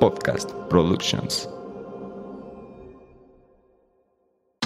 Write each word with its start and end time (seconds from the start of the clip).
Podcast 0.00 0.50
Productions. 0.70 1.48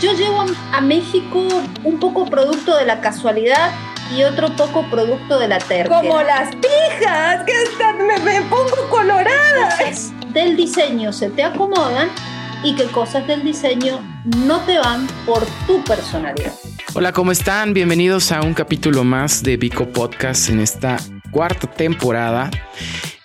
Yo 0.00 0.12
llevo 0.12 0.44
a 0.72 0.80
México 0.80 1.46
un 1.84 1.98
poco 1.98 2.24
producto 2.26 2.76
de 2.76 2.86
la 2.86 3.00
casualidad 3.00 3.72
y 4.16 4.22
otro 4.22 4.48
poco 4.56 4.84
producto 4.90 5.38
de 5.38 5.48
la 5.48 5.58
terquedad. 5.58 6.00
Como 6.02 6.22
las 6.22 6.54
pijas, 6.56 7.44
que 7.44 7.52
hasta 7.52 7.92
me, 7.94 8.18
me 8.18 8.42
pongo 8.42 8.88
colorada. 8.90 9.70
Cosas 9.70 10.12
del 10.32 10.56
diseño 10.56 11.12
se 11.12 11.30
te 11.30 11.42
acomodan 11.42 12.08
y 12.62 12.74
que 12.74 12.84
cosas 12.84 13.26
del 13.26 13.42
diseño 13.42 14.00
no 14.46 14.60
te 14.60 14.78
van 14.78 15.06
por 15.26 15.44
tu 15.66 15.82
personalidad. 15.84 16.52
Hola, 16.94 17.12
¿cómo 17.12 17.32
están? 17.32 17.74
Bienvenidos 17.74 18.32
a 18.32 18.40
un 18.40 18.54
capítulo 18.54 19.02
más 19.02 19.42
de 19.42 19.56
Vico 19.56 19.86
Podcast 19.88 20.48
en 20.48 20.60
esta 20.60 20.96
cuarta 21.30 21.66
temporada. 21.66 22.50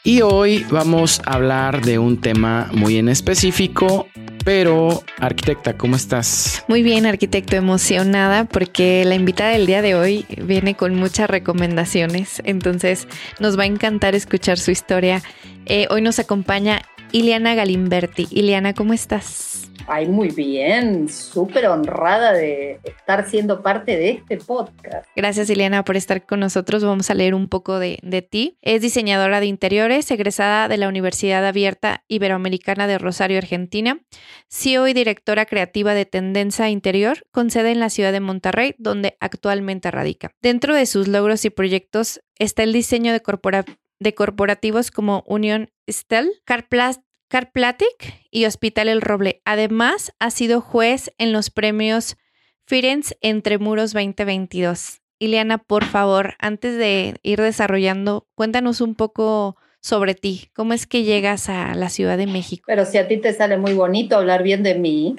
Y 0.08 0.22
hoy 0.22 0.66
vamos 0.72 1.22
a 1.26 1.34
hablar 1.34 1.84
de 1.84 2.00
un 2.00 2.22
tema 2.22 2.70
muy 2.72 2.96
en 2.96 3.10
específico, 3.10 4.08
pero 4.46 5.04
arquitecta, 5.20 5.78
¿cómo 5.78 5.98
estás? 5.98 6.64
Muy 6.70 6.82
bien, 6.82 7.06
arquitecto, 7.06 7.58
emocionada 7.58 8.46
porque 8.46 9.04
la 9.04 9.16
invitada 9.16 9.50
del 9.50 9.66
día 9.66 9.82
de 9.82 9.96
hoy 9.96 10.26
viene 10.42 10.76
con 10.76 10.96
muchas 10.96 11.30
recomendaciones, 11.30 12.42
entonces 12.46 13.06
nos 13.42 13.60
va 13.60 13.64
a 13.64 13.66
encantar 13.66 14.16
escuchar 14.16 14.58
su 14.60 14.72
historia. 14.72 15.22
Eh, 15.66 15.88
hoy 15.90 16.02
nos 16.02 16.20
acompaña 16.20 16.84
Iliana 17.12 17.54
Galimberti. 17.54 18.30
Iliana, 18.32 18.74
¿cómo 18.74 18.94
estás? 18.94 19.67
Ay, 19.90 20.06
muy 20.08 20.32
bien, 20.32 21.08
súper 21.08 21.68
honrada 21.68 22.34
de 22.34 22.82
estar 22.84 23.30
siendo 23.30 23.64
parte 23.64 23.96
de 23.96 24.10
este 24.10 24.36
podcast. 24.36 25.08
Gracias, 25.16 25.50
Ileana, 25.50 25.86
por 25.86 25.96
estar 25.96 26.26
con 26.26 26.42
nosotros. 26.42 26.84
Vamos 26.84 27.10
a 27.10 27.14
leer 27.14 27.34
un 27.34 27.48
poco 27.48 27.80
de, 27.80 27.98
de, 28.04 28.22
ti. 28.22 28.58
Es 28.62 28.82
diseñadora 28.82 29.40
de 29.40 29.46
interiores, 29.46 30.12
egresada 30.12 30.68
de 30.68 30.76
la 30.76 30.90
Universidad 30.90 31.46
Abierta 31.46 32.04
Iberoamericana 32.10 32.86
de 32.86 32.98
Rosario, 32.98 33.38
Argentina, 33.38 34.02
CEO 34.50 34.90
y 34.90 34.94
directora 34.94 35.46
creativa 35.46 35.94
de 35.94 36.06
Tendencia 36.06 36.70
Interior, 36.70 37.24
con 37.32 37.50
sede 37.50 37.72
en 37.72 37.80
la 37.80 37.90
ciudad 37.90 38.12
de 38.12 38.20
Monterrey, 38.20 38.76
donde 38.78 39.16
actualmente 39.22 39.90
radica. 39.90 40.32
Dentro 40.42 40.76
de 40.76 40.86
sus 40.86 41.08
logros 41.08 41.46
y 41.46 41.50
proyectos 41.50 42.20
está 42.38 42.64
el 42.64 42.74
diseño 42.74 43.14
de, 43.14 43.22
corpora 43.22 43.64
de 44.00 44.14
corporativos 44.14 44.92
como 44.92 45.24
Union 45.28 45.70
Stel, 45.90 46.30
Carplast 46.44 47.02
Carplatic 47.28 48.26
y 48.32 48.46
Hospital 48.46 48.88
El 48.88 49.02
Roble. 49.02 49.42
Además, 49.46 50.14
ha 50.20 50.32
sido 50.32 50.62
juez 50.62 51.14
en 51.18 51.34
los 51.34 51.50
premios 51.50 52.18
Firenze 52.66 53.18
Entre 53.22 53.58
Muros 53.58 53.94
2022. 53.94 55.02
Ileana, 55.20 55.58
por 55.58 55.84
favor, 55.84 56.36
antes 56.40 56.78
de 56.78 57.16
ir 57.24 57.42
desarrollando, 57.42 58.28
cuéntanos 58.36 58.82
un 58.82 58.96
poco 58.96 59.58
sobre 59.82 60.16
ti. 60.16 60.50
¿Cómo 60.54 60.74
es 60.74 60.86
que 60.86 61.04
llegas 61.04 61.50
a 61.50 61.74
la 61.76 61.90
Ciudad 61.90 62.18
de 62.18 62.28
México? 62.28 62.64
Pero 62.68 62.86
si 62.86 62.98
a 62.98 63.08
ti 63.08 63.18
te 63.18 63.34
sale 63.34 63.58
muy 63.58 63.74
bonito 63.74 64.18
hablar 64.18 64.44
bien 64.44 64.64
de 64.64 64.76
mí. 64.76 65.16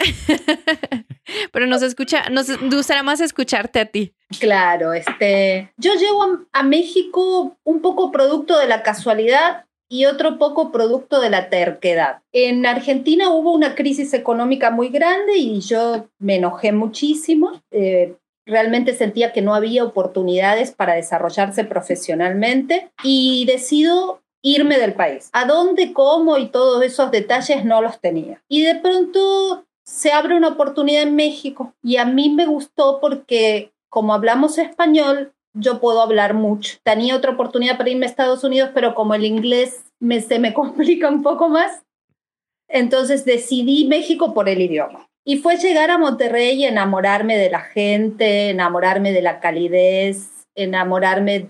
Pero 1.52 1.66
nos 1.66 1.82
escucha, 1.82 2.28
nos 2.30 2.46
gustará 2.70 3.02
más 3.02 3.20
escucharte 3.20 3.80
a 3.80 3.86
ti. 3.86 4.14
Claro, 4.38 4.92
este, 4.92 5.72
yo 5.76 5.94
llego 5.94 6.22
a, 6.22 6.60
a 6.60 6.62
México 6.62 7.56
un 7.64 7.80
poco 7.80 8.12
producto 8.12 8.58
de 8.58 8.66
la 8.66 8.82
casualidad 8.82 9.64
y 9.88 10.06
otro 10.06 10.38
poco 10.38 10.70
producto 10.70 11.20
de 11.20 11.30
la 11.30 11.48
terquedad. 11.48 12.22
En 12.32 12.66
Argentina 12.66 13.30
hubo 13.30 13.52
una 13.52 13.74
crisis 13.74 14.12
económica 14.14 14.70
muy 14.70 14.88
grande 14.88 15.36
y 15.38 15.60
yo 15.60 16.08
me 16.18 16.36
enojé 16.36 16.72
muchísimo. 16.72 17.62
Eh, 17.70 18.16
realmente 18.46 18.94
sentía 18.94 19.32
que 19.32 19.42
no 19.42 19.54
había 19.54 19.84
oportunidades 19.84 20.72
para 20.72 20.94
desarrollarse 20.94 21.64
profesionalmente 21.64 22.90
y 23.02 23.44
decido 23.46 24.22
irme 24.42 24.78
del 24.78 24.94
país. 24.94 25.30
¿A 25.32 25.44
dónde, 25.46 25.92
cómo 25.92 26.38
y 26.38 26.48
todos 26.48 26.82
esos 26.82 27.10
detalles 27.10 27.64
no 27.64 27.82
los 27.82 28.00
tenía? 28.00 28.42
Y 28.48 28.62
de 28.62 28.76
pronto 28.76 29.64
se 29.84 30.12
abre 30.12 30.36
una 30.36 30.48
oportunidad 30.48 31.02
en 31.02 31.16
México 31.16 31.74
y 31.82 31.96
a 31.96 32.04
mí 32.04 32.30
me 32.30 32.46
gustó 32.46 33.00
porque 33.00 33.72
como 33.88 34.12
hablamos 34.12 34.58
español, 34.58 35.32
yo 35.58 35.80
puedo 35.80 36.00
hablar 36.02 36.34
mucho. 36.34 36.78
Tenía 36.82 37.16
otra 37.16 37.32
oportunidad 37.32 37.76
para 37.76 37.90
irme 37.90 38.06
a 38.06 38.08
Estados 38.08 38.44
Unidos, 38.44 38.70
pero 38.74 38.94
como 38.94 39.14
el 39.14 39.24
inglés 39.24 39.84
me, 40.00 40.20
se 40.20 40.38
me 40.38 40.54
complica 40.54 41.08
un 41.08 41.22
poco 41.22 41.48
más, 41.48 41.82
entonces 42.68 43.24
decidí 43.24 43.86
México 43.86 44.34
por 44.34 44.48
el 44.48 44.60
idioma. 44.60 45.08
Y 45.24 45.38
fue 45.38 45.56
llegar 45.56 45.90
a 45.90 45.98
Monterrey 45.98 46.56
y 46.60 46.64
enamorarme 46.64 47.36
de 47.36 47.50
la 47.50 47.60
gente, 47.60 48.50
enamorarme 48.50 49.12
de 49.12 49.20
la 49.20 49.40
calidez, 49.40 50.46
enamorarme 50.54 51.48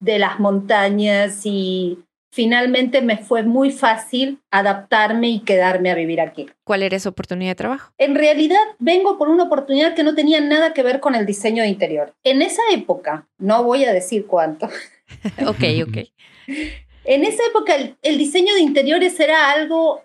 de 0.00 0.18
las 0.18 0.40
montañas 0.40 1.42
y 1.44 1.98
finalmente 2.30 3.02
me 3.02 3.18
fue 3.18 3.42
muy 3.42 3.70
fácil 3.70 4.40
adaptarme 4.50 5.28
y 5.28 5.40
quedarme 5.40 5.90
a 5.90 5.94
vivir 5.94 6.20
aquí. 6.20 6.48
¿Cuál 6.64 6.82
era 6.82 6.96
esa 6.96 7.08
oportunidad 7.08 7.52
de 7.52 7.56
trabajo? 7.56 7.92
En 7.98 8.14
realidad 8.14 8.60
vengo 8.78 9.18
por 9.18 9.28
una 9.28 9.44
oportunidad 9.44 9.94
que 9.94 10.02
no 10.02 10.14
tenía 10.14 10.40
nada 10.40 10.74
que 10.74 10.82
ver 10.82 11.00
con 11.00 11.14
el 11.14 11.26
diseño 11.26 11.62
de 11.62 11.68
interior. 11.68 12.14
En 12.24 12.42
esa 12.42 12.62
época, 12.72 13.26
no 13.38 13.64
voy 13.64 13.84
a 13.84 13.92
decir 13.92 14.26
cuánto. 14.26 14.66
ok, 15.46 15.64
ok. 15.86 15.98
En 17.08 17.22
esa 17.22 17.44
época 17.46 17.76
el, 17.76 17.96
el, 18.02 18.18
diseño 18.18 18.52
de 18.54 18.62
interiores 18.62 19.20
era 19.20 19.52
algo 19.52 20.02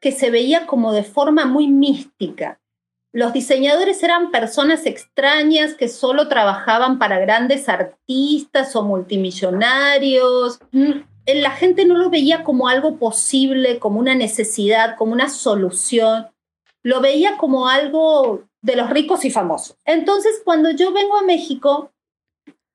que 0.00 0.12
se 0.12 0.30
veía 0.30 0.66
como 0.66 0.92
de 0.92 1.02
forma 1.02 1.46
muy 1.46 1.66
mística. 1.66 2.60
Los 3.12 3.32
diseñadores 3.32 4.02
eran 4.04 4.30
personas 4.30 4.86
extrañas 4.86 5.74
que 5.74 5.88
solo 5.88 6.28
trabajaban 6.28 7.00
para 7.00 7.18
grandes 7.18 7.68
artistas 7.68 8.76
o 8.76 8.84
multimillonarios 8.84 10.60
la 11.34 11.50
gente 11.50 11.84
no 11.84 11.96
lo 11.96 12.10
veía 12.10 12.42
como 12.44 12.68
algo 12.68 12.96
posible, 12.96 13.78
como 13.78 14.00
una 14.00 14.14
necesidad, 14.14 14.96
como 14.96 15.12
una 15.12 15.28
solución. 15.28 16.28
Lo 16.82 17.00
veía 17.00 17.36
como 17.36 17.68
algo 17.68 18.44
de 18.62 18.76
los 18.76 18.90
ricos 18.90 19.24
y 19.24 19.30
famosos. 19.30 19.76
Entonces, 19.84 20.40
cuando 20.44 20.70
yo 20.70 20.92
vengo 20.92 21.16
a 21.16 21.22
México, 21.22 21.92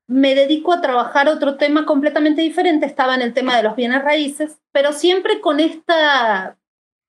me 0.08 0.36
dedico 0.36 0.74
a 0.74 0.82
trabajar 0.82 1.28
otro 1.30 1.56
tema 1.56 1.86
completamente 1.86 2.42
diferente. 2.42 2.86
Estaba 2.86 3.16
en 3.16 3.22
el 3.22 3.34
tema 3.34 3.58
de 3.58 3.64
los 3.64 3.76
bienes 3.76 4.04
raíces, 4.04 4.60
pero 4.72 4.94
siempre 4.94 5.42
con 5.42 5.60
esta 5.60 6.58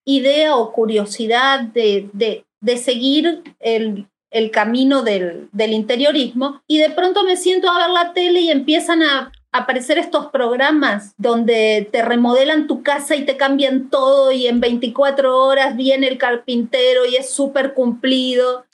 idea 0.06 0.56
o 0.56 0.72
curiosidad 0.72 1.60
de, 1.60 2.08
de, 2.12 2.44
de 2.60 2.76
seguir 2.78 3.42
el, 3.60 4.08
el 4.30 4.50
camino 4.50 5.02
del, 5.02 5.48
del 5.52 5.72
interiorismo. 5.72 6.62
Y 6.66 6.78
de 6.78 6.90
pronto 6.90 7.24
me 7.24 7.36
siento 7.36 7.70
a 7.70 7.78
ver 7.78 7.90
la 7.90 8.12
tele 8.12 8.40
y 8.40 8.50
empiezan 8.50 9.02
a 9.02 9.32
aparecer 9.54 9.98
estos 9.98 10.26
programas 10.26 11.14
donde 11.16 11.88
te 11.92 12.02
remodelan 12.02 12.66
tu 12.66 12.82
casa 12.82 13.14
y 13.14 13.24
te 13.24 13.36
cambian 13.36 13.88
todo 13.88 14.32
y 14.32 14.48
en 14.48 14.60
24 14.60 15.38
horas 15.38 15.76
viene 15.76 16.08
el 16.08 16.18
carpintero 16.18 17.06
y 17.06 17.14
es 17.14 17.30
súper 17.30 17.72
cumplido 17.72 18.66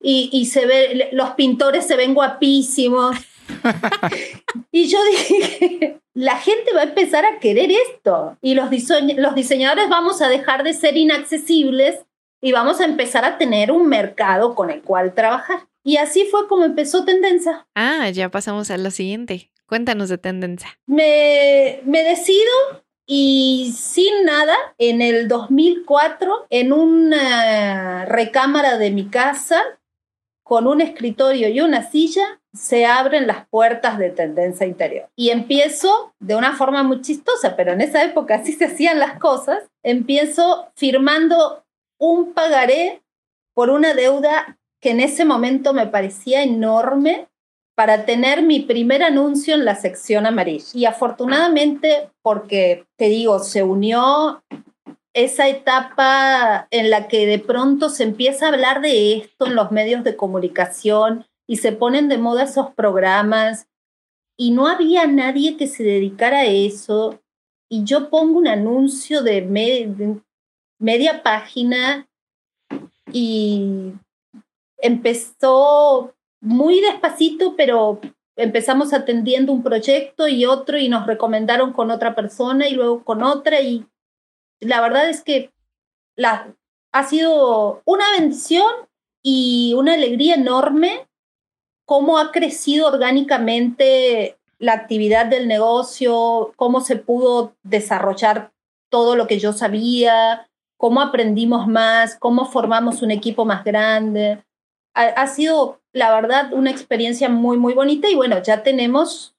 y, 0.00 0.30
y, 0.32 0.46
se 0.46 0.64
ve, 0.64 1.08
los 1.10 1.30
pintores 1.30 1.88
se 1.88 1.96
ven 1.96 2.14
guapísimos. 2.14 3.16
y 4.70 4.86
yo 4.86 4.98
dije, 5.10 6.00
la 6.14 6.36
gente 6.36 6.72
va 6.72 6.82
a 6.82 6.84
empezar 6.84 7.24
a 7.24 7.40
querer 7.40 7.72
esto 7.72 8.36
y 8.40 8.54
los, 8.54 8.70
los 9.16 9.34
diseñadores 9.34 9.88
vamos 9.88 10.22
a 10.22 10.28
dejar 10.28 10.62
de 10.62 10.72
ser 10.72 10.96
inaccesibles 10.96 11.98
y 12.40 12.52
vamos 12.52 12.80
a 12.80 12.84
empezar 12.84 13.24
a 13.24 13.38
tener 13.38 13.72
un 13.72 13.88
mercado 13.88 14.54
con 14.54 14.70
el 14.70 14.82
cual 14.82 15.14
trabajar. 15.14 15.66
Y 15.82 15.96
así 15.96 16.28
fue 16.30 16.46
como 16.46 16.64
empezó 16.64 17.04
Tendencia. 17.04 17.66
Ah, 17.74 18.08
ya 18.10 18.30
pasamos 18.30 18.70
a 18.70 18.78
lo 18.78 18.92
siguiente. 18.92 19.50
Cuéntanos 19.68 20.08
de 20.08 20.16
tendencia. 20.16 20.70
Me, 20.86 21.80
me 21.84 22.02
decido 22.02 22.50
y 23.06 23.74
sin 23.76 24.24
nada, 24.24 24.54
en 24.78 25.02
el 25.02 25.28
2004, 25.28 26.46
en 26.48 26.72
una 26.72 28.06
recámara 28.06 28.78
de 28.78 28.90
mi 28.90 29.08
casa, 29.08 29.62
con 30.42 30.66
un 30.66 30.80
escritorio 30.80 31.48
y 31.48 31.60
una 31.60 31.90
silla, 31.90 32.40
se 32.54 32.86
abren 32.86 33.26
las 33.26 33.46
puertas 33.48 33.98
de 33.98 34.10
tendencia 34.10 34.66
interior. 34.66 35.10
Y 35.16 35.30
empiezo 35.30 36.14
de 36.18 36.34
una 36.34 36.56
forma 36.56 36.82
muy 36.82 37.02
chistosa, 37.02 37.56
pero 37.56 37.72
en 37.72 37.82
esa 37.82 38.02
época 38.04 38.36
así 38.36 38.52
se 38.52 38.66
hacían 38.66 38.98
las 38.98 39.18
cosas, 39.18 39.64
empiezo 39.82 40.70
firmando 40.74 41.64
un 41.98 42.32
pagaré 42.32 43.02
por 43.54 43.70
una 43.70 43.92
deuda 43.92 44.58
que 44.80 44.90
en 44.90 45.00
ese 45.00 45.24
momento 45.24 45.74
me 45.74 45.86
parecía 45.86 46.42
enorme 46.42 47.28
para 47.78 48.04
tener 48.04 48.42
mi 48.42 48.58
primer 48.58 49.04
anuncio 49.04 49.54
en 49.54 49.64
la 49.64 49.76
sección 49.76 50.26
amarilla. 50.26 50.66
Y 50.74 50.84
afortunadamente, 50.84 52.10
porque 52.22 52.84
te 52.96 53.08
digo, 53.08 53.38
se 53.38 53.62
unió 53.62 54.42
esa 55.14 55.46
etapa 55.46 56.66
en 56.72 56.90
la 56.90 57.06
que 57.06 57.24
de 57.24 57.38
pronto 57.38 57.88
se 57.88 58.02
empieza 58.02 58.46
a 58.46 58.48
hablar 58.48 58.80
de 58.80 59.18
esto 59.18 59.46
en 59.46 59.54
los 59.54 59.70
medios 59.70 60.02
de 60.02 60.16
comunicación 60.16 61.24
y 61.46 61.58
se 61.58 61.70
ponen 61.70 62.08
de 62.08 62.18
moda 62.18 62.42
esos 62.42 62.74
programas 62.74 63.68
y 64.36 64.50
no 64.50 64.66
había 64.66 65.06
nadie 65.06 65.56
que 65.56 65.68
se 65.68 65.84
dedicara 65.84 66.38
a 66.38 66.46
eso 66.46 67.20
y 67.68 67.84
yo 67.84 68.10
pongo 68.10 68.40
un 68.40 68.48
anuncio 68.48 69.22
de, 69.22 69.40
media 70.80 71.22
página 71.22 72.08
y 73.12 73.92
empezó 74.78 76.16
muy 76.40 76.80
despacito, 76.80 77.54
pero 77.56 78.00
empezamos 78.36 78.92
atendiendo 78.92 79.52
un 79.52 79.62
proyecto 79.62 80.28
y 80.28 80.44
otro 80.44 80.78
y 80.78 80.88
nos 80.88 81.06
recomendaron 81.06 81.72
con 81.72 81.90
otra 81.90 82.14
persona 82.14 82.68
y 82.68 82.74
luego 82.74 83.04
con 83.04 83.22
otra 83.22 83.60
y 83.60 83.86
la 84.60 84.80
verdad 84.80 85.08
es 85.08 85.22
que 85.22 85.52
la, 86.16 86.54
ha 86.92 87.04
sido 87.04 87.82
una 87.84 88.04
bendición 88.18 88.70
y 89.22 89.74
una 89.76 89.94
alegría 89.94 90.34
enorme 90.34 91.08
cómo 91.88 92.18
ha 92.18 92.32
crecido 92.32 92.86
orgánicamente 92.86 94.36
la 94.58 94.74
actividad 94.74 95.24
del 95.24 95.48
negocio, 95.48 96.52
cómo 96.56 96.82
se 96.82 96.96
pudo 96.96 97.54
desarrollar 97.62 98.52
todo 98.90 99.16
lo 99.16 99.26
que 99.26 99.38
yo 99.38 99.54
sabía, 99.54 100.48
cómo 100.76 101.00
aprendimos 101.00 101.66
más, 101.66 102.16
cómo 102.18 102.44
formamos 102.44 103.00
un 103.00 103.10
equipo 103.10 103.46
más 103.46 103.64
grande. 103.64 104.44
Ha, 104.92 105.26
sido, 105.28 105.80
la 105.98 106.14
verdad, 106.14 106.52
una 106.52 106.70
experiencia 106.70 107.28
muy, 107.28 107.58
muy 107.58 107.74
bonita 107.74 108.08
y 108.08 108.14
bueno, 108.14 108.42
ya 108.42 108.62
tenemos 108.62 109.36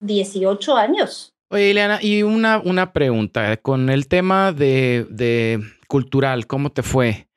18 0.00 0.76
años. 0.76 1.34
Oye, 1.48 1.70
Ileana, 1.70 1.98
y 2.00 2.22
una, 2.22 2.58
una 2.58 2.92
pregunta, 2.92 3.56
con 3.58 3.90
el 3.90 4.08
tema 4.08 4.52
de, 4.52 5.06
de 5.10 5.60
cultural, 5.88 6.46
¿cómo 6.46 6.70
te 6.70 6.82
fue 6.82 7.28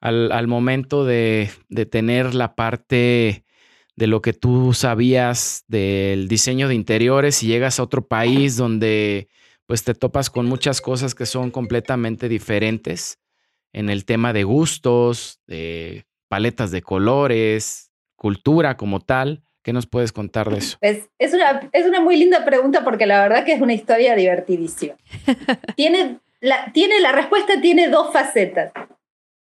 al, 0.00 0.32
al 0.32 0.46
momento 0.46 1.04
de, 1.04 1.50
de 1.68 1.86
tener 1.86 2.34
la 2.34 2.54
parte 2.54 3.44
de 3.96 4.06
lo 4.06 4.22
que 4.22 4.32
tú 4.32 4.74
sabías 4.74 5.64
del 5.66 6.28
diseño 6.28 6.68
de 6.68 6.76
interiores 6.76 7.42
y 7.42 7.48
llegas 7.48 7.80
a 7.80 7.82
otro 7.82 8.06
país 8.06 8.56
donde 8.56 9.28
pues 9.66 9.82
te 9.82 9.94
topas 9.94 10.30
con 10.30 10.46
muchas 10.46 10.80
cosas 10.80 11.16
que 11.16 11.26
son 11.26 11.50
completamente 11.50 12.28
diferentes 12.28 13.18
en 13.72 13.90
el 13.90 14.04
tema 14.04 14.32
de 14.32 14.44
gustos, 14.44 15.40
de 15.46 16.06
paletas 16.28 16.70
de 16.70 16.80
colores, 16.80 17.87
cultura 18.18 18.76
como 18.76 19.00
tal. 19.00 19.42
¿Qué 19.62 19.72
nos 19.72 19.86
puedes 19.86 20.12
contar 20.12 20.50
de 20.50 20.58
eso? 20.58 20.76
Pues, 20.80 21.08
es, 21.18 21.34
una, 21.34 21.68
es 21.72 21.86
una 21.86 22.00
muy 22.00 22.16
linda 22.16 22.44
pregunta 22.44 22.84
porque 22.84 23.06
la 23.06 23.22
verdad 23.22 23.44
que 23.44 23.52
es 23.52 23.60
una 23.60 23.74
historia 23.74 24.14
divertidísima. 24.14 24.96
tiene, 25.76 26.20
la, 26.40 26.70
tiene, 26.72 27.00
la 27.00 27.12
respuesta 27.12 27.60
tiene 27.60 27.88
dos 27.88 28.12
facetas. 28.12 28.72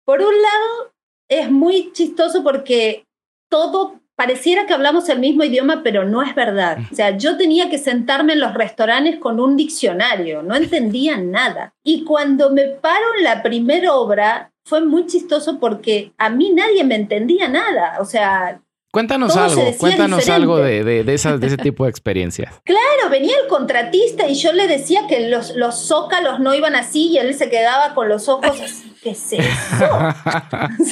Por 0.06 0.19
un 0.19 0.33
lado, 0.33 0.94
es 1.29 1.50
muy 1.50 1.91
chistoso 1.94 2.44
porque 2.44 3.06
todo 3.50 4.01
pareciera 4.15 4.68
que 4.68 4.73
hablamos 4.73 5.09
el 5.09 5.19
mismo 5.19 5.44
idioma, 5.44 5.81
pero 5.83 6.06
no 6.06 6.21
es 6.21 6.35
verdad. 6.35 6.77
O 6.91 6.95
sea, 6.95 7.18
yo 7.18 7.38
tenía 7.38 7.69
que 7.69 7.79
sentarme 7.79 8.33
en 8.33 8.39
los 8.39 8.53
restaurantes 8.53 9.18
con 9.18 9.39
un 9.39 9.57
diccionario, 9.57 10.44
no 10.44 10.56
entendía 10.56 11.18
nada. 11.18 11.73
Y 11.83 12.03
cuando 12.03 12.51
me 12.51 12.65
paro 12.65 13.15
en 13.18 13.23
la 13.23 13.41
primera 13.41 13.95
obra, 13.95 14.51
fue 14.65 14.81
muy 14.81 15.05
chistoso 15.05 15.59
porque 15.59 16.13
a 16.17 16.29
mí 16.29 16.51
nadie 16.51 16.83
me 16.83 16.95
entendía 16.95 17.47
nada. 17.47 17.97
O 17.99 18.05
sea, 18.05 18.61
Cuéntanos 18.91 19.37
algo, 19.37 19.63
cuéntanos 19.77 20.27
algo 20.27 20.57
de, 20.57 20.83
de, 20.83 21.05
de, 21.05 21.13
esas, 21.13 21.39
de 21.39 21.47
ese 21.47 21.55
tipo 21.57 21.85
de 21.85 21.89
experiencias. 21.89 22.53
Claro, 22.65 23.09
venía 23.09 23.35
el 23.41 23.47
contratista 23.47 24.27
y 24.27 24.35
yo 24.35 24.51
le 24.51 24.67
decía 24.67 25.07
que 25.07 25.29
los, 25.29 25.55
los 25.55 25.87
zócalos 25.87 26.39
no 26.39 26.53
iban 26.53 26.75
así 26.75 27.07
y 27.07 27.17
él 27.17 27.33
se 27.33 27.49
quedaba 27.49 27.93
con 27.93 28.09
los 28.09 28.27
ojos 28.27 28.57
¿Qué 29.01 29.11
es 29.11 29.33
eso? 29.33 29.43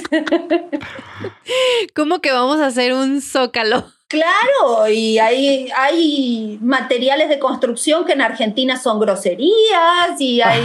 ¿Cómo 1.95 2.19
que 2.19 2.31
vamos 2.31 2.59
a 2.59 2.67
hacer 2.67 2.93
un 2.93 3.21
zócalo? 3.21 3.85
Claro, 4.09 4.89
y 4.89 5.19
hay, 5.19 5.69
hay 5.77 6.57
materiales 6.61 7.29
de 7.29 7.37
construcción 7.37 8.05
que 8.05 8.13
en 8.13 8.21
Argentina 8.21 8.75
son 8.75 8.99
groserías 8.99 10.19
y 10.19 10.41
hay 10.41 10.63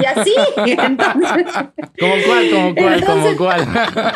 y 0.00 0.04
así. 0.06 0.32
Entonces, 0.66 1.44
¿Cómo 2.00 2.14
cuál? 2.26 2.50
¿Cómo 2.50 2.74
cuál? 2.74 3.04
¿Cómo 3.04 3.36
cuál? 3.36 3.60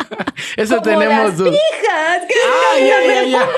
Eso 0.57 0.77
como 0.77 0.81
tenemos. 0.89 1.39
las 1.39 1.49
pijas, 1.49 2.25
que 2.27 2.33
Ah, 2.43 2.79
ya, 2.79 3.03
ya, 3.05 3.23
ya. 3.25 3.47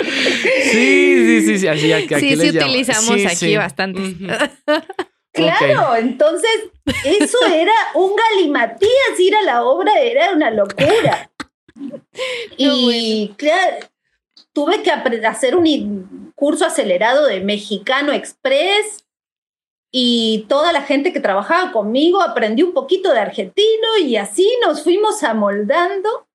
Sí, 0.00 1.26
sí, 1.26 1.42
sí, 1.46 1.58
sí. 1.58 1.68
Así, 1.68 1.92
aquí, 1.92 2.14
aquí 2.14 2.36
sí, 2.36 2.36
sí 2.36 2.48
utilizamos 2.58 3.14
Sí, 3.20 3.26
aquí 3.26 3.36
sí. 3.36 3.56
bastante. 3.56 4.00
Ujú. 4.00 4.26
Claro, 5.32 5.96
entonces 5.96 6.70
eso 7.04 7.38
era 7.52 7.72
un 7.94 8.12
galimatías, 8.14 9.18
ir 9.18 9.34
a 9.34 9.42
la 9.42 9.64
obra 9.64 9.98
era 10.00 10.32
una 10.32 10.50
locura. 10.50 11.30
y 12.56 13.34
claro, 13.36 13.86
tuve 14.52 14.82
que 14.82 14.90
hacer 14.90 15.56
un 15.56 16.32
curso 16.34 16.66
acelerado 16.66 17.26
de 17.26 17.40
Mexicano 17.40 18.12
Express 18.12 19.04
y 19.90 20.46
toda 20.48 20.72
la 20.72 20.82
gente 20.82 21.12
que 21.12 21.20
trabajaba 21.20 21.72
conmigo 21.72 22.22
aprendió 22.22 22.66
un 22.66 22.72
poquito 22.72 23.12
de 23.12 23.20
argentino 23.20 23.98
y 24.02 24.16
así 24.16 24.50
nos 24.66 24.82
fuimos 24.82 25.22
amoldando 25.22 26.26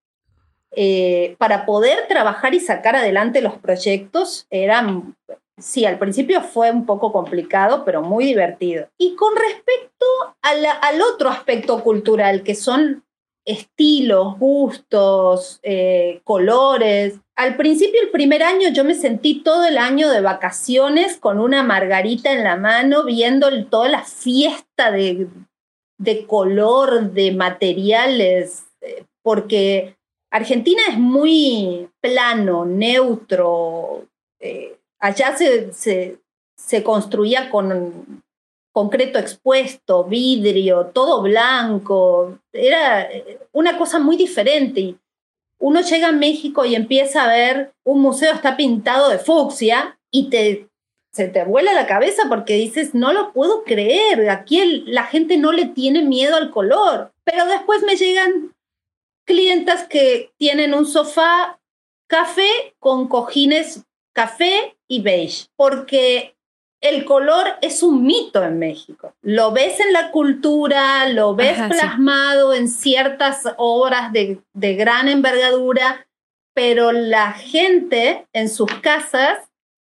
eh, 0.72 1.36
para 1.40 1.66
poder 1.66 2.08
trabajar 2.08 2.54
y 2.54 2.60
sacar 2.60 2.96
adelante 2.96 3.42
los 3.42 3.56
proyectos. 3.56 4.46
Eran 4.52 5.16
Sí, 5.60 5.86
al 5.86 5.98
principio 5.98 6.42
fue 6.42 6.70
un 6.72 6.86
poco 6.86 7.12
complicado, 7.12 7.84
pero 7.84 8.02
muy 8.04 8.26
divertido. 8.26 8.90
Y 8.98 9.16
con 9.16 9.36
respecto 9.36 10.06
al 10.42 11.02
otro 11.02 11.30
aspecto 11.30 11.84
cultural, 11.84 12.44
que 12.44 12.54
son 12.54 13.04
estilos, 13.48 14.38
gustos, 14.38 15.60
eh, 15.64 16.20
colores. 16.26 17.20
Al 17.36 17.56
principio, 17.56 18.02
el 18.02 18.10
primer 18.10 18.44
año, 18.44 18.70
yo 18.70 18.84
me 18.84 18.94
sentí 18.94 19.42
todo 19.42 19.66
el 19.66 19.78
año 19.78 20.10
de 20.10 20.22
vacaciones 20.22 21.18
con 21.18 21.40
una 21.40 21.64
margarita 21.64 22.32
en 22.34 22.44
la 22.44 22.58
mano, 22.58 23.06
viendo 23.06 23.50
toda 23.68 23.88
la 23.88 24.04
fiesta 24.04 24.92
de, 24.92 25.28
de 25.98 26.26
color, 26.28 27.12
de 27.12 27.32
materiales, 27.32 28.66
eh, 28.82 29.06
porque 29.24 29.96
Argentina 30.30 30.82
es 30.90 31.00
muy 31.00 31.90
plano, 32.02 32.66
neutro. 32.66 34.08
eh, 34.40 34.77
allá 35.00 35.36
se, 35.36 35.74
se, 35.74 36.20
se 36.56 36.84
construía 36.84 37.50
con 37.50 38.24
concreto 38.78 39.18
expuesto, 39.18 40.04
vidrio, 40.04 40.92
todo 40.94 41.24
blanco. 41.24 42.38
Era 42.54 43.12
eh, 43.12 43.40
una 43.52 43.78
cosa 43.78 43.98
muy 43.98 44.18
diferente. 44.18 44.96
Uno 45.60 45.82
llega 45.82 46.10
a 46.10 46.12
México 46.12 46.64
y 46.64 46.76
empieza 46.76 47.24
a 47.24 47.28
ver 47.28 47.74
un 47.84 48.02
museo 48.02 48.34
está 48.34 48.56
pintado 48.56 49.10
de 49.10 49.18
fucsia 49.18 50.00
y 50.12 50.30
te, 50.30 50.70
se 51.12 51.28
te 51.28 51.44
vuela 51.44 51.74
la 51.74 51.88
cabeza 51.88 52.26
porque 52.30 52.54
dices, 52.54 52.94
no 52.94 53.14
lo 53.14 53.34
puedo 53.34 53.64
creer, 53.64 54.30
aquí 54.30 54.84
la 54.86 55.06
gente 55.06 55.38
no 55.38 55.52
le 55.52 55.66
tiene 55.66 56.04
miedo 56.04 56.36
al 56.36 56.52
color. 56.52 57.12
Pero 57.24 57.48
después 57.48 57.82
me 57.82 57.96
llegan 57.96 58.56
clientas 59.26 59.88
que 59.88 60.32
tienen 60.38 60.76
un 60.76 60.86
sofá 60.86 61.60
café 62.06 62.76
con 62.78 63.08
cojines 63.08 63.84
café 64.14 64.77
y 64.88 65.02
beige, 65.02 65.48
porque 65.56 66.36
el 66.82 67.06
color 67.06 67.48
es 67.62 67.82
un 67.82 68.06
mito 68.06 68.44
en 68.44 68.60
México. 68.60 69.14
Lo 69.22 69.52
ves 69.52 69.80
en 69.80 69.94
la 69.94 70.12
cultura, 70.12 71.08
lo 71.10 71.36
ves 71.36 71.58
Ajá, 71.58 71.70
sí. 71.70 71.74
plasmado 71.74 72.54
en 72.54 72.70
ciertas 72.70 73.44
obras 73.58 74.14
de, 74.14 74.40
de 74.54 74.76
gran 74.76 75.08
envergadura, 75.08 76.08
pero 76.54 76.92
la 76.92 77.34
gente 77.34 78.28
en 78.34 78.50
sus 78.50 78.72
casas, 78.82 79.40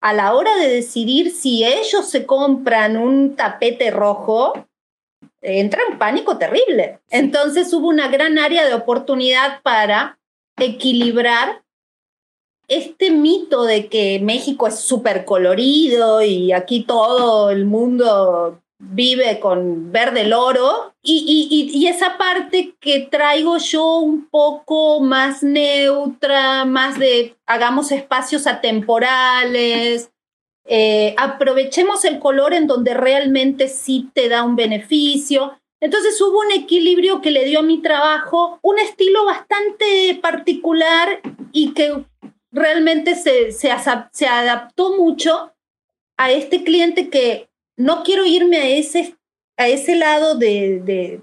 a 0.00 0.12
la 0.12 0.35
hora 0.35 0.54
de 0.57 0.68
decidir 0.68 1.33
si 1.33 1.64
ellos 1.64 2.09
se 2.09 2.25
compran 2.25 2.97
un 2.97 3.35
tapete 3.35 3.90
rojo, 3.90 4.68
entra 5.40 5.80
en 5.90 5.99
pánico 5.99 6.38
terrible. 6.38 7.00
Entonces 7.11 7.73
hubo 7.73 7.88
una 7.88 8.09
gran 8.09 8.38
área 8.38 8.64
de 8.64 8.75
oportunidad 8.75 9.61
para 9.62 10.18
equilibrar 10.57 11.62
este 12.69 13.11
mito 13.11 13.65
de 13.65 13.89
que 13.89 14.21
México 14.21 14.67
es 14.69 14.79
súper 14.79 15.25
colorido 15.25 16.23
y 16.23 16.53
aquí 16.53 16.85
todo 16.85 17.51
el 17.51 17.65
mundo 17.65 18.61
vive 18.81 19.41
con 19.41 19.91
verde 19.91 20.25
loro 20.25 20.93
y, 21.03 21.25
y- 21.51 21.77
y- 21.77 21.87
esa 21.89 22.17
parte 22.17 22.75
que 22.79 23.01
traigo 23.11 23.59
yo 23.59 23.97
un 23.99 24.29
poco 24.29 25.01
más 25.01 25.43
neutra, 25.43 26.65
más 26.65 26.97
de 26.99 27.35
hagamos 27.47 27.91
espacios 27.91 28.47
atemporales, 28.47 30.11
eh, 30.67 31.15
aprovechemos 31.17 32.05
el 32.05 32.19
color 32.21 32.53
en 32.55 32.67
donde 32.67 32.95
realmente 32.95 33.69
sí 33.69 34.11
te 34.13 34.29
da 34.29 34.45
un 34.45 34.55
beneficio. 34.55 35.59
Entonces 35.81 36.21
hubo 36.21 36.41
un 36.41 36.53
equilibrio 36.53 37.21
que 37.21 37.31
le 37.31 37.45
dio 37.47 37.61
a 37.61 37.63
mi 37.63 37.81
trabajo 37.81 38.59
un 38.63 38.79
estilo 38.79 39.25
bastante 39.25 40.19
particular 40.21 41.21
y 41.53 41.73
que 41.73 42.05
realmente 42.52 43.14
se, 43.14 43.52
se, 43.52 43.71
se 44.12 44.26
adaptó 44.26 44.97
mucho 44.97 45.52
a 46.17 46.31
este 46.33 46.64
cliente 46.64 47.09
que 47.09 47.49
no 47.76 48.02
quiero 48.02 48.25
irme 48.26 48.57
a 48.59 48.69
ese, 48.69 49.14
a 49.57 49.69
ese 49.69 49.95
lado 49.97 50.35
de, 50.37 50.81
de- 50.81 51.21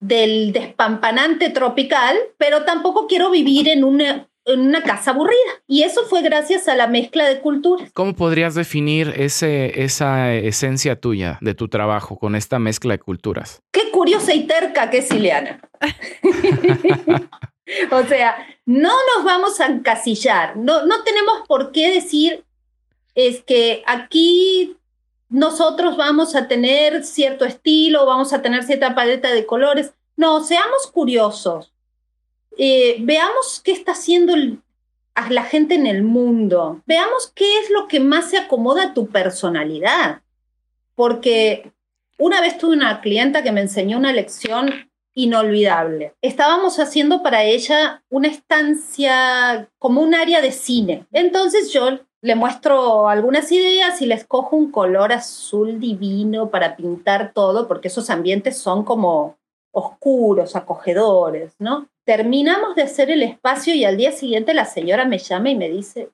del 0.00 0.52
despampanante 0.52 1.50
tropical, 1.50 2.16
pero 2.38 2.64
tampoco 2.64 3.06
quiero 3.06 3.30
vivir 3.30 3.68
en 3.68 3.84
una, 3.84 4.26
en 4.46 4.60
una 4.60 4.82
casa 4.82 5.10
aburrida. 5.10 5.36
Y 5.66 5.82
eso 5.82 6.06
fue 6.06 6.22
gracias 6.22 6.68
a 6.68 6.74
la 6.74 6.86
mezcla 6.86 7.28
de 7.28 7.40
culturas. 7.40 7.90
¿Cómo 7.92 8.14
podrías 8.16 8.54
definir 8.54 9.12
ese, 9.18 9.82
esa 9.82 10.32
esencia 10.34 10.98
tuya 10.98 11.36
de 11.42 11.52
tu 11.54 11.68
trabajo 11.68 12.18
con 12.18 12.34
esta 12.34 12.58
mezcla 12.58 12.94
de 12.94 12.98
culturas? 13.00 13.60
Qué 13.72 13.90
curiosa 13.90 14.32
y 14.32 14.46
terca 14.46 14.88
que 14.88 14.98
es 14.98 15.10
Ileana. 15.10 15.60
o 17.90 18.02
sea, 18.04 18.46
no 18.66 18.92
nos 19.14 19.24
vamos 19.24 19.60
a 19.60 19.66
encasillar, 19.66 20.56
no, 20.56 20.86
no 20.86 21.02
tenemos 21.02 21.46
por 21.46 21.72
qué 21.72 21.92
decir 21.92 22.44
es 23.14 23.42
que 23.42 23.82
aquí 23.86 24.76
nosotros 25.28 25.96
vamos 25.96 26.34
a 26.34 26.48
tener 26.48 27.04
cierto 27.04 27.44
estilo, 27.44 28.06
vamos 28.06 28.32
a 28.32 28.42
tener 28.42 28.64
cierta 28.64 28.94
paleta 28.94 29.30
de 29.30 29.46
colores. 29.46 29.92
No, 30.16 30.42
seamos 30.42 30.88
curiosos. 30.92 31.72
Eh, 32.58 32.96
veamos 33.00 33.60
qué 33.64 33.72
está 33.72 33.92
haciendo 33.92 34.34
la 35.28 35.44
gente 35.44 35.74
en 35.74 35.86
el 35.86 36.02
mundo. 36.02 36.82
Veamos 36.86 37.32
qué 37.34 37.60
es 37.60 37.70
lo 37.70 37.88
que 37.88 38.00
más 38.00 38.30
se 38.30 38.38
acomoda 38.38 38.84
a 38.84 38.94
tu 38.94 39.08
personalidad. 39.08 40.22
Porque 40.94 41.72
una 42.18 42.40
vez 42.40 42.58
tuve 42.58 42.74
una 42.74 43.00
clienta 43.00 43.42
que 43.42 43.52
me 43.52 43.60
enseñó 43.60 43.98
una 43.98 44.12
lección 44.12 44.89
inolvidable. 45.14 46.14
Estábamos 46.22 46.78
haciendo 46.78 47.22
para 47.22 47.44
ella 47.44 48.02
una 48.08 48.28
estancia 48.28 49.68
como 49.78 50.00
un 50.00 50.14
área 50.14 50.40
de 50.40 50.52
cine. 50.52 51.06
Entonces 51.12 51.72
yo 51.72 51.98
le 52.22 52.34
muestro 52.34 53.08
algunas 53.08 53.50
ideas 53.50 54.00
y 54.02 54.06
les 54.06 54.24
cojo 54.24 54.56
un 54.56 54.70
color 54.70 55.12
azul 55.12 55.80
divino 55.80 56.50
para 56.50 56.76
pintar 56.76 57.32
todo, 57.32 57.66
porque 57.66 57.88
esos 57.88 58.10
ambientes 58.10 58.58
son 58.58 58.84
como 58.84 59.38
oscuros, 59.72 60.56
acogedores, 60.56 61.54
¿no? 61.58 61.88
Terminamos 62.04 62.74
de 62.74 62.82
hacer 62.82 63.10
el 63.10 63.22
espacio 63.22 63.74
y 63.74 63.84
al 63.84 63.96
día 63.96 64.12
siguiente 64.12 64.52
la 64.52 64.64
señora 64.64 65.04
me 65.04 65.18
llama 65.18 65.50
y 65.50 65.54
me 65.54 65.68
dice, 65.68 66.10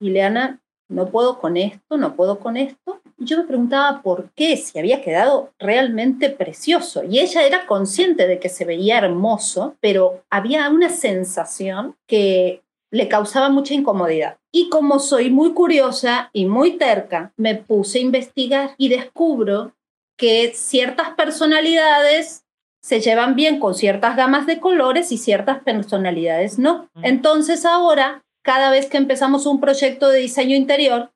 Ileana, 0.00 0.60
no 0.88 1.10
puedo 1.10 1.40
con 1.40 1.56
esto, 1.56 1.96
no 1.96 2.14
puedo 2.14 2.38
con 2.38 2.56
esto. 2.56 3.00
Yo 3.18 3.38
me 3.38 3.44
preguntaba 3.44 4.02
por 4.02 4.30
qué, 4.34 4.56
si 4.56 4.78
había 4.78 5.02
quedado 5.02 5.52
realmente 5.58 6.30
precioso. 6.30 7.04
Y 7.04 7.20
ella 7.20 7.42
era 7.42 7.66
consciente 7.66 8.26
de 8.26 8.38
que 8.38 8.48
se 8.48 8.64
veía 8.64 8.98
hermoso, 8.98 9.76
pero 9.80 10.22
había 10.30 10.68
una 10.70 10.90
sensación 10.90 11.96
que 12.06 12.62
le 12.90 13.08
causaba 13.08 13.48
mucha 13.48 13.74
incomodidad. 13.74 14.36
Y 14.52 14.68
como 14.68 15.00
soy 15.00 15.30
muy 15.30 15.52
curiosa 15.52 16.30
y 16.32 16.46
muy 16.46 16.78
terca, 16.78 17.32
me 17.36 17.56
puse 17.56 17.98
a 17.98 18.02
investigar 18.02 18.74
y 18.78 18.88
descubro 18.88 19.72
que 20.16 20.52
ciertas 20.54 21.10
personalidades 21.10 22.44
se 22.80 23.00
llevan 23.00 23.34
bien 23.34 23.58
con 23.58 23.74
ciertas 23.74 24.14
gamas 24.14 24.46
de 24.46 24.60
colores 24.60 25.10
y 25.10 25.18
ciertas 25.18 25.60
personalidades 25.62 26.58
no. 26.58 26.88
Entonces 27.02 27.64
ahora, 27.64 28.22
cada 28.42 28.70
vez 28.70 28.86
que 28.86 28.98
empezamos 28.98 29.46
un 29.46 29.58
proyecto 29.58 30.10
de 30.10 30.18
diseño 30.20 30.54
interior, 30.54 31.10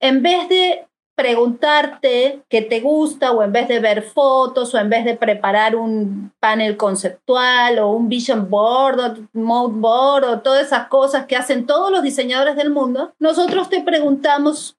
en 0.00 0.22
vez 0.22 0.48
de 0.48 0.86
preguntarte 1.16 2.42
qué 2.48 2.62
te 2.62 2.80
gusta 2.80 3.32
o 3.32 3.42
en 3.42 3.52
vez 3.52 3.68
de 3.68 3.78
ver 3.78 4.02
fotos 4.02 4.74
o 4.74 4.78
en 4.78 4.90
vez 4.90 5.04
de 5.04 5.16
preparar 5.16 5.76
un 5.76 6.32
panel 6.40 6.76
conceptual 6.76 7.78
o 7.78 7.90
un 7.90 8.08
vision 8.08 8.50
board 8.50 9.00
o 9.00 9.14
mode 9.32 9.74
board 9.76 10.24
o 10.24 10.40
todas 10.40 10.66
esas 10.66 10.88
cosas 10.88 11.26
que 11.26 11.36
hacen 11.36 11.66
todos 11.66 11.90
los 11.90 12.02
diseñadores 12.02 12.56
del 12.56 12.70
mundo, 12.70 13.14
nosotros 13.18 13.68
te 13.68 13.82
preguntamos 13.82 14.76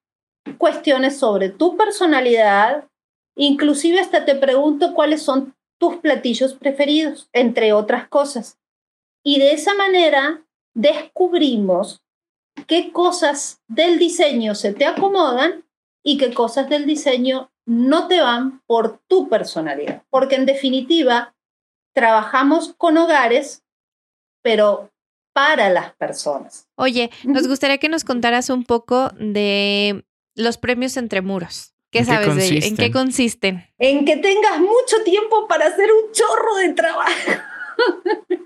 cuestiones 0.57 1.17
sobre 1.17 1.49
tu 1.49 1.77
personalidad, 1.77 2.85
inclusive 3.35 3.99
hasta 3.99 4.25
te 4.25 4.35
pregunto 4.35 4.93
cuáles 4.93 5.21
son 5.23 5.55
tus 5.79 5.97
platillos 5.97 6.53
preferidos, 6.53 7.29
entre 7.33 7.73
otras 7.73 8.07
cosas. 8.07 8.57
Y 9.23 9.39
de 9.39 9.53
esa 9.53 9.73
manera 9.73 10.43
descubrimos 10.73 12.01
qué 12.67 12.91
cosas 12.91 13.61
del 13.67 13.99
diseño 13.99 14.55
se 14.55 14.73
te 14.73 14.85
acomodan 14.85 15.64
y 16.05 16.17
qué 16.17 16.33
cosas 16.33 16.69
del 16.69 16.85
diseño 16.85 17.51
no 17.65 18.07
te 18.07 18.21
van 18.21 18.61
por 18.67 18.99
tu 19.07 19.27
personalidad. 19.27 20.03
Porque 20.11 20.35
en 20.35 20.45
definitiva, 20.45 21.35
trabajamos 21.93 22.75
con 22.77 22.97
hogares, 22.97 23.63
pero 24.43 24.91
para 25.33 25.69
las 25.69 25.93
personas. 25.95 26.69
Oye, 26.75 27.09
nos 27.23 27.47
gustaría 27.47 27.79
que 27.79 27.89
nos 27.89 28.03
contaras 28.03 28.51
un 28.51 28.63
poco 28.63 29.09
de 29.19 30.05
los 30.35 30.57
premios 30.57 30.95
entre 30.95 31.21
muros. 31.21 31.73
¿Qué 31.91 32.05
sabes 32.05 32.35
de 32.35 32.45
ellos? 32.45 32.65
¿En 32.65 32.77
qué 32.77 32.91
consisten? 32.91 33.65
En 33.79 34.05
que 34.05 34.17
tengas 34.17 34.59
mucho 34.59 35.03
tiempo 35.03 35.47
para 35.47 35.67
hacer 35.67 35.89
un 35.91 36.11
chorro 36.11 36.55
de 36.57 36.73
trabajo. 36.73 37.31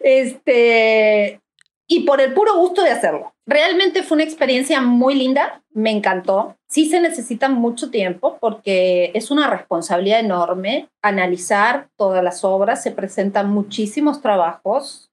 este, 0.00 1.40
y 1.86 2.04
por 2.04 2.20
el 2.20 2.32
puro 2.32 2.56
gusto 2.56 2.82
de 2.82 2.90
hacerlo. 2.90 3.34
Realmente 3.46 4.02
fue 4.02 4.16
una 4.16 4.24
experiencia 4.24 4.80
muy 4.80 5.14
linda, 5.14 5.62
me 5.70 5.90
encantó. 5.90 6.56
Sí 6.66 6.86
se 6.86 7.00
necesita 7.00 7.48
mucho 7.48 7.90
tiempo 7.90 8.38
porque 8.40 9.10
es 9.14 9.30
una 9.30 9.50
responsabilidad 9.50 10.20
enorme 10.20 10.88
analizar 11.02 11.88
todas 11.96 12.24
las 12.24 12.44
obras, 12.44 12.82
se 12.82 12.90
presentan 12.90 13.50
muchísimos 13.50 14.22
trabajos 14.22 15.10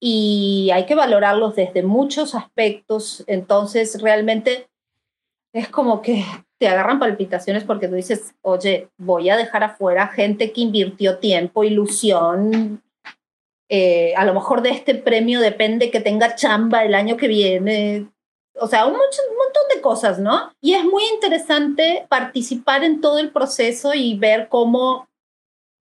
y 0.00 0.70
hay 0.74 0.84
que 0.86 0.96
valorarlos 0.96 1.54
desde 1.54 1.84
muchos 1.84 2.34
aspectos, 2.34 3.22
entonces 3.28 4.02
realmente 4.02 4.68
es 5.54 5.68
como 5.68 6.02
que 6.02 6.24
te 6.58 6.66
agarran 6.66 6.98
palpitaciones 6.98 7.62
porque 7.62 7.86
tú 7.86 7.94
dices, 7.94 8.34
oye, 8.42 8.88
voy 8.98 9.30
a 9.30 9.36
dejar 9.36 9.62
afuera 9.62 10.08
gente 10.08 10.52
que 10.52 10.62
invirtió 10.62 11.18
tiempo, 11.18 11.62
ilusión, 11.62 12.82
eh, 13.74 14.12
a 14.16 14.26
lo 14.26 14.34
mejor 14.34 14.60
de 14.60 14.68
este 14.68 14.94
premio 14.94 15.40
depende 15.40 15.90
que 15.90 16.00
tenga 16.00 16.34
chamba 16.34 16.84
el 16.84 16.94
año 16.94 17.16
que 17.16 17.26
viene. 17.26 18.06
O 18.60 18.66
sea, 18.66 18.84
un, 18.84 18.92
montón 18.92 19.62
de 19.74 19.80
cosas, 19.80 20.18
¿no? 20.18 20.52
Y 20.60 20.74
es 20.74 20.84
muy 20.84 21.02
interesante 21.14 22.04
participar 22.10 22.84
en 22.84 23.00
todo 23.00 23.18
el 23.18 23.30
proceso 23.30 23.94
y 23.94 24.18
ver 24.18 24.48
cómo 24.50 25.08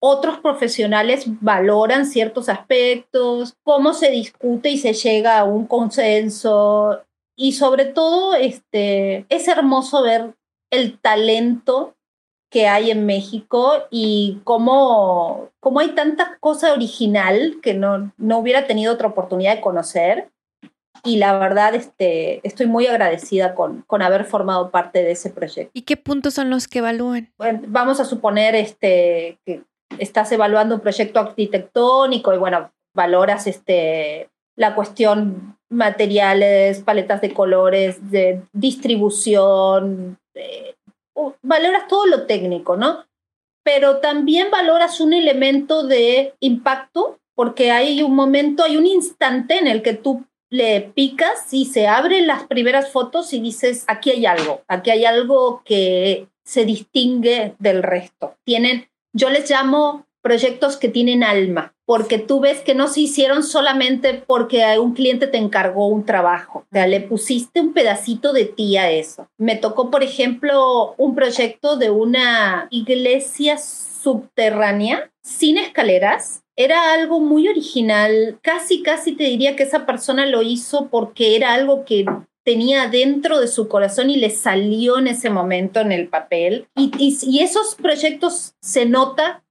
otros 0.02 0.40
profesionales 0.40 1.26
valoran 1.42 2.06
ciertos 2.06 2.48
aspectos, 2.48 3.56
cómo 3.62 3.94
se 3.94 4.10
discute 4.10 4.70
y 4.70 4.78
se 4.78 4.94
llega 4.94 5.40
a 5.40 5.44
un 5.44 5.68
consenso. 5.68 7.02
Y 7.36 7.52
sobre 7.52 7.84
todo, 7.84 8.36
este, 8.36 9.26
es 9.28 9.50
hermoso 9.50 10.02
ver 10.02 10.34
el 10.72 10.98
talento 10.98 11.98
que 12.52 12.68
hay 12.68 12.92
en 12.92 13.06
México 13.06 13.88
y 13.90 14.42
cómo, 14.44 15.50
cómo 15.62 15.80
hay 15.80 15.96
tanta 15.96 16.38
cosa 16.42 16.74
original 16.74 17.56
que 17.64 17.74
no, 17.74 18.12
no 18.18 18.38
hubiera 18.38 18.68
tenido 18.68 18.94
otra 18.94 19.08
oportunidad 19.08 19.56
de 19.56 19.62
conocer. 19.62 20.30
Y 21.04 21.18
la 21.18 21.40
verdad, 21.40 21.74
este, 21.74 22.46
estoy 22.46 22.68
muy 22.68 22.86
agradecida 22.86 23.56
con, 23.56 23.84
con 23.88 24.02
haber 24.02 24.26
formado 24.26 24.70
parte 24.70 25.02
de 25.02 25.12
ese 25.12 25.30
proyecto. 25.30 25.72
¿Y 25.74 25.84
qué 25.84 25.96
puntos 25.96 26.34
son 26.34 26.50
los 26.50 26.68
que 26.68 26.80
evalúan? 26.80 27.32
Bueno, 27.38 27.62
vamos 27.68 28.02
a 28.02 28.06
suponer 28.06 28.54
este, 28.54 29.40
que 29.46 29.64
estás 29.98 30.30
evaluando 30.34 30.76
un 30.76 30.82
proyecto 30.82 31.22
arquitectónico 31.22 32.34
y 32.34 32.38
bueno, 32.38 32.70
valoras 32.94 33.48
este, 33.48 34.30
la 34.58 34.76
cuestión 34.76 35.58
materiales, 35.70 36.82
paletas 36.82 37.22
de 37.22 37.34
colores, 37.34 38.12
de 38.12 38.44
distribución, 38.52 40.20
de 40.34 40.76
valoras 41.42 41.88
todo 41.88 42.06
lo 42.06 42.26
técnico, 42.26 42.78
¿no? 42.78 43.06
Pero 43.64 43.98
también 43.98 44.50
valoras 44.52 45.00
un 45.00 45.14
elemento 45.14 45.84
de 45.84 46.34
impacto, 46.40 47.20
porque 47.36 47.72
hay 47.72 48.04
un 48.04 48.16
momento, 48.16 48.64
hay 48.64 48.78
un 48.78 48.86
instante 48.86 49.58
en 49.58 49.68
el 49.68 49.82
que 49.82 49.94
tú 49.94 50.26
le 50.50 50.82
picas 50.82 51.54
y 51.54 51.66
se 51.66 51.88
abren 51.88 52.28
las 52.28 52.44
primeras 52.44 52.92
fotos 52.92 53.34
y 53.34 53.40
dices, 53.40 53.86
aquí 53.88 54.12
hay 54.12 54.26
algo, 54.26 54.64
aquí 54.68 54.90
hay 54.90 55.06
algo 55.06 55.62
que 55.64 56.28
se 56.44 56.66
distingue 56.66 57.56
del 57.60 57.84
resto. 57.84 58.36
Tienen, 58.44 58.90
yo 59.14 59.30
les 59.30 59.50
llamo 59.50 60.06
proyectos 60.22 60.78
que 60.78 60.90
tienen 60.90 61.24
alma, 61.24 61.74
porque 61.86 62.20
tú 62.20 62.40
ves 62.40 62.60
que 62.62 62.76
no 62.76 62.88
se 62.88 63.02
hicieron 63.02 63.44
solamente 63.44 64.24
porque 64.26 64.64
un 64.80 64.94
cliente 64.94 65.28
te 65.28 65.38
encargó 65.38 65.88
un 65.88 66.06
trabajo, 66.06 66.60
o 66.60 66.68
sea, 66.72 66.88
le 66.88 67.02
pusiste 67.02 67.60
un 67.60 67.74
pedacito 67.74 68.34
de 68.34 68.46
ti 68.46 68.78
a 68.78 68.92
eso. 68.92 69.28
Me 69.38 69.56
tocó, 69.56 69.90
por 69.92 70.04
ejemplo, 70.04 70.96
un 70.98 71.16
proyecto 71.16 71.78
de 71.78 71.90
una 71.90 72.68
iglesia 72.70 73.58
subterránea 73.58 75.12
sin 75.24 75.58
escaleras. 75.58 76.44
Era 76.56 76.94
algo 76.94 77.20
muy 77.20 77.48
original, 77.48 78.40
casi, 78.42 78.84
casi 78.84 79.14
te 79.14 79.24
diría 79.24 79.56
que 79.56 79.64
esa 79.64 79.86
persona 79.86 80.26
lo 80.26 80.42
hizo 80.42 80.90
porque 80.90 81.36
era 81.36 81.54
algo 81.54 81.86
que 81.86 82.06
tenía 82.44 82.88
dentro 82.88 83.40
de 83.40 83.48
su 83.48 83.68
corazón 83.68 84.10
y 84.10 84.18
le 84.18 84.30
salió 84.30 84.98
en 85.00 85.08
ese 85.08 85.30
momento 85.30 85.80
en 85.80 85.92
el 85.92 86.08
papel. 86.08 86.68
Y, 86.76 86.92
y, 86.98 87.18
y 87.22 87.40
esos 87.40 87.76
proyectos 87.76 88.54
se 88.62 88.86
nota 88.86 89.44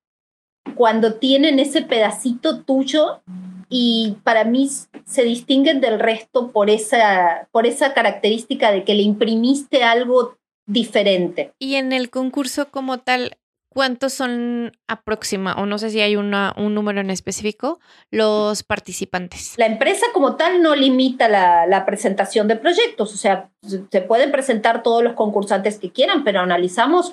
cuando 0.75 1.14
tienen 1.14 1.59
ese 1.59 1.83
pedacito 1.83 2.62
tuyo 2.62 3.23
y 3.69 4.17
para 4.25 4.45
mí 4.45 4.69
se 5.07 5.23
distinguen 5.23 5.81
del 5.81 6.00
resto 6.00 6.50
por 6.50 6.71
esa, 6.71 7.49
por 7.52 7.67
esa 7.67 7.95
característica 7.95 8.73
de 8.73 8.85
que 8.85 8.95
le 8.95 9.02
imprimiste 9.02 9.85
algo 9.85 10.37
diferente. 10.67 11.52
Y 11.59 11.76
en 11.76 11.93
el 11.93 12.11
concurso 12.11 12.71
como 12.71 12.99
tal, 12.99 13.38
¿cuántos 13.69 14.12
son 14.12 14.73
aproxima, 14.88 15.55
o 15.55 15.67
no 15.67 15.79
sé 15.79 15.90
si 15.90 16.00
hay 16.00 16.17
una, 16.17 16.55
un 16.57 16.75
número 16.75 17.00
en 17.00 17.11
específico, 17.11 17.79
los 18.11 18.62
participantes? 18.64 19.55
La 19.57 19.67
empresa 19.67 20.07
como 20.12 20.37
tal 20.37 20.62
no 20.62 20.75
limita 20.75 21.29
la, 21.29 21.67
la 21.67 21.87
presentación 21.87 22.49
de 22.49 22.57
proyectos, 22.57 23.14
o 23.14 23.17
sea, 23.17 23.50
se 23.62 24.00
pueden 24.00 24.33
presentar 24.33 24.83
todos 24.83 25.02
los 25.02 25.14
concursantes 25.14 25.79
que 25.79 25.93
quieran, 25.93 26.25
pero 26.25 26.40
analizamos 26.40 27.12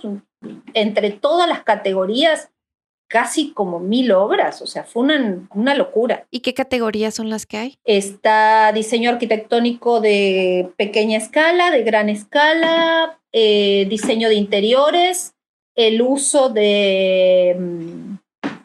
entre 0.73 1.11
todas 1.11 1.47
las 1.47 1.63
categorías 1.63 2.49
casi 3.07 3.51
como 3.53 3.79
mil 3.79 4.11
obras, 4.11 4.61
o 4.61 4.67
sea, 4.67 4.83
fue 4.83 5.03
una, 5.03 5.47
una 5.55 5.75
locura. 5.75 6.27
¿Y 6.29 6.41
qué 6.41 6.53
categorías 6.53 7.13
son 7.15 7.29
las 7.29 7.45
que 7.45 7.57
hay? 7.57 7.77
Está 7.85 8.71
diseño 8.73 9.09
arquitectónico 9.09 9.99
de 10.01 10.69
pequeña 10.77 11.17
escala, 11.17 11.71
de 11.71 11.83
gran 11.83 12.09
escala, 12.09 13.19
eh, 13.31 13.85
diseño 13.89 14.27
de 14.29 14.35
interiores, 14.35 15.33
el 15.75 16.01
uso 16.01 16.49
de 16.49 17.55
mm, 17.59 18.13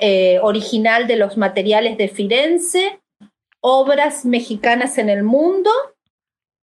eh, 0.00 0.38
original 0.42 1.06
de 1.06 1.16
los 1.16 1.36
materiales 1.36 1.96
de 1.98 2.08
Firenze, 2.08 3.00
obras 3.60 4.24
mexicanas 4.24 4.98
en 4.98 5.08
el 5.08 5.22
mundo 5.22 5.70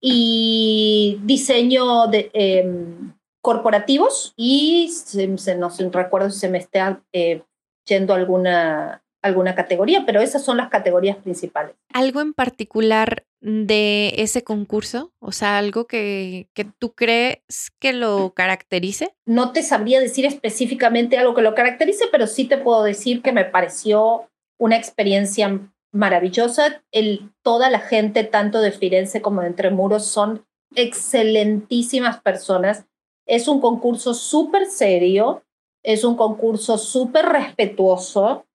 y 0.00 1.18
diseño 1.24 2.06
de 2.08 2.30
em, 2.32 3.12
corporativos 3.42 4.32
y 4.36 4.88
se, 4.88 5.36
se- 5.38 5.56
no 5.56 5.70
recuerdo 5.92 6.30
si 6.30 6.40
se 6.40 6.48
me 6.48 6.58
está 6.58 7.02
eh, 7.12 7.42
yendo 7.90 8.14
alguna, 8.14 9.02
alguna 9.20 9.54
categoría, 9.54 10.04
pero 10.06 10.20
esas 10.20 10.44
son 10.44 10.56
las 10.56 10.70
categorías 10.70 11.16
principales. 11.16 11.74
¿Algo 11.92 12.20
en 12.20 12.32
particular 12.32 13.26
de 13.40 14.14
ese 14.16 14.44
concurso? 14.44 15.12
O 15.18 15.32
sea, 15.32 15.58
algo 15.58 15.86
que, 15.86 16.48
que 16.54 16.64
tú 16.64 16.94
crees 16.94 17.40
que 17.80 17.92
lo 17.92 18.32
caracterice. 18.32 19.14
No 19.26 19.52
te 19.52 19.62
sabría 19.62 20.00
decir 20.00 20.24
específicamente 20.24 21.18
algo 21.18 21.34
que 21.34 21.42
lo 21.42 21.54
caracterice, 21.54 22.04
pero 22.12 22.26
sí 22.26 22.46
te 22.46 22.58
puedo 22.58 22.84
decir 22.84 23.22
que 23.22 23.32
me 23.32 23.44
pareció 23.44 24.30
una 24.58 24.76
experiencia 24.76 25.60
maravillosa. 25.92 26.82
El, 26.92 27.32
toda 27.42 27.70
la 27.70 27.80
gente, 27.80 28.22
tanto 28.24 28.60
de 28.60 28.70
Firenze 28.70 29.20
como 29.20 29.40
de 29.40 29.48
Entre 29.48 29.70
Muros, 29.70 30.06
son 30.06 30.46
excelentísimas 30.76 32.20
personas. 32.20 32.86
Es 33.26 33.48
un 33.48 33.60
concurso 33.60 34.14
súper 34.14 34.66
serio, 34.66 35.42
es 35.82 36.04
un 36.04 36.16
concurso 36.16 36.78
súper 36.78 37.26
respetuoso. 37.26 38.46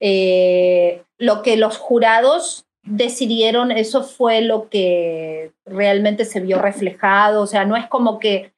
Eh, 0.00 1.02
lo 1.18 1.42
que 1.42 1.56
los 1.56 1.78
jurados 1.78 2.66
decidieron, 2.82 3.70
eso 3.70 4.02
fue 4.02 4.40
lo 4.40 4.68
que 4.68 5.52
realmente 5.64 6.24
se 6.24 6.40
vio 6.40 6.58
reflejado. 6.58 7.42
O 7.42 7.46
sea, 7.46 7.64
no 7.64 7.76
es 7.76 7.86
como 7.86 8.18
que 8.18 8.52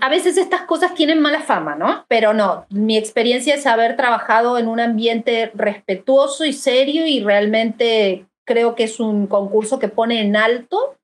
a 0.00 0.08
veces 0.08 0.36
estas 0.36 0.62
cosas 0.62 0.94
tienen 0.94 1.20
mala 1.20 1.40
fama, 1.40 1.74
¿no? 1.74 2.04
Pero 2.08 2.34
no, 2.34 2.66
mi 2.70 2.96
experiencia 2.96 3.54
es 3.54 3.66
haber 3.66 3.96
trabajado 3.96 4.58
en 4.58 4.68
un 4.68 4.80
ambiente 4.80 5.50
respetuoso 5.54 6.44
y 6.44 6.52
serio 6.52 7.06
y 7.06 7.20
realmente 7.20 8.26
creo 8.44 8.74
que 8.74 8.84
es 8.84 9.00
un 9.00 9.26
concurso 9.26 9.78
que 9.78 9.88
pone 9.88 10.20
en 10.20 10.36
alto 10.36 10.96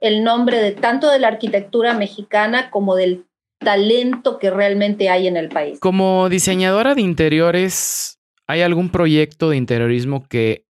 el 0.00 0.24
nombre 0.24 0.58
de 0.58 0.72
tanto 0.72 1.10
de 1.10 1.20
la 1.20 1.28
arquitectura 1.28 1.94
mexicana 1.94 2.70
como 2.70 2.96
del 2.96 3.26
talento 3.62 4.38
que 4.38 4.50
realmente 4.50 5.08
hay 5.08 5.26
en 5.26 5.36
el 5.36 5.48
país. 5.48 5.78
Como 5.80 6.28
diseñadora 6.28 6.94
de 6.94 7.02
interiores, 7.02 8.18
¿hay 8.46 8.62
algún 8.62 8.90
proyecto 8.90 9.50
de 9.50 9.56
interiorismo 9.56 10.26
que 10.28 10.64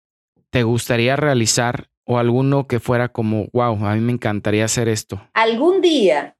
te 0.50 0.62
gustaría 0.62 1.16
realizar 1.16 1.88
o 2.04 2.18
alguno 2.18 2.66
que 2.66 2.80
fuera 2.80 3.08
como, 3.08 3.48
wow, 3.52 3.84
a 3.84 3.94
mí 3.94 4.00
me 4.00 4.12
encantaría 4.12 4.64
hacer 4.64 4.88
esto? 4.88 5.20
Algún 5.34 5.80
día 5.80 6.36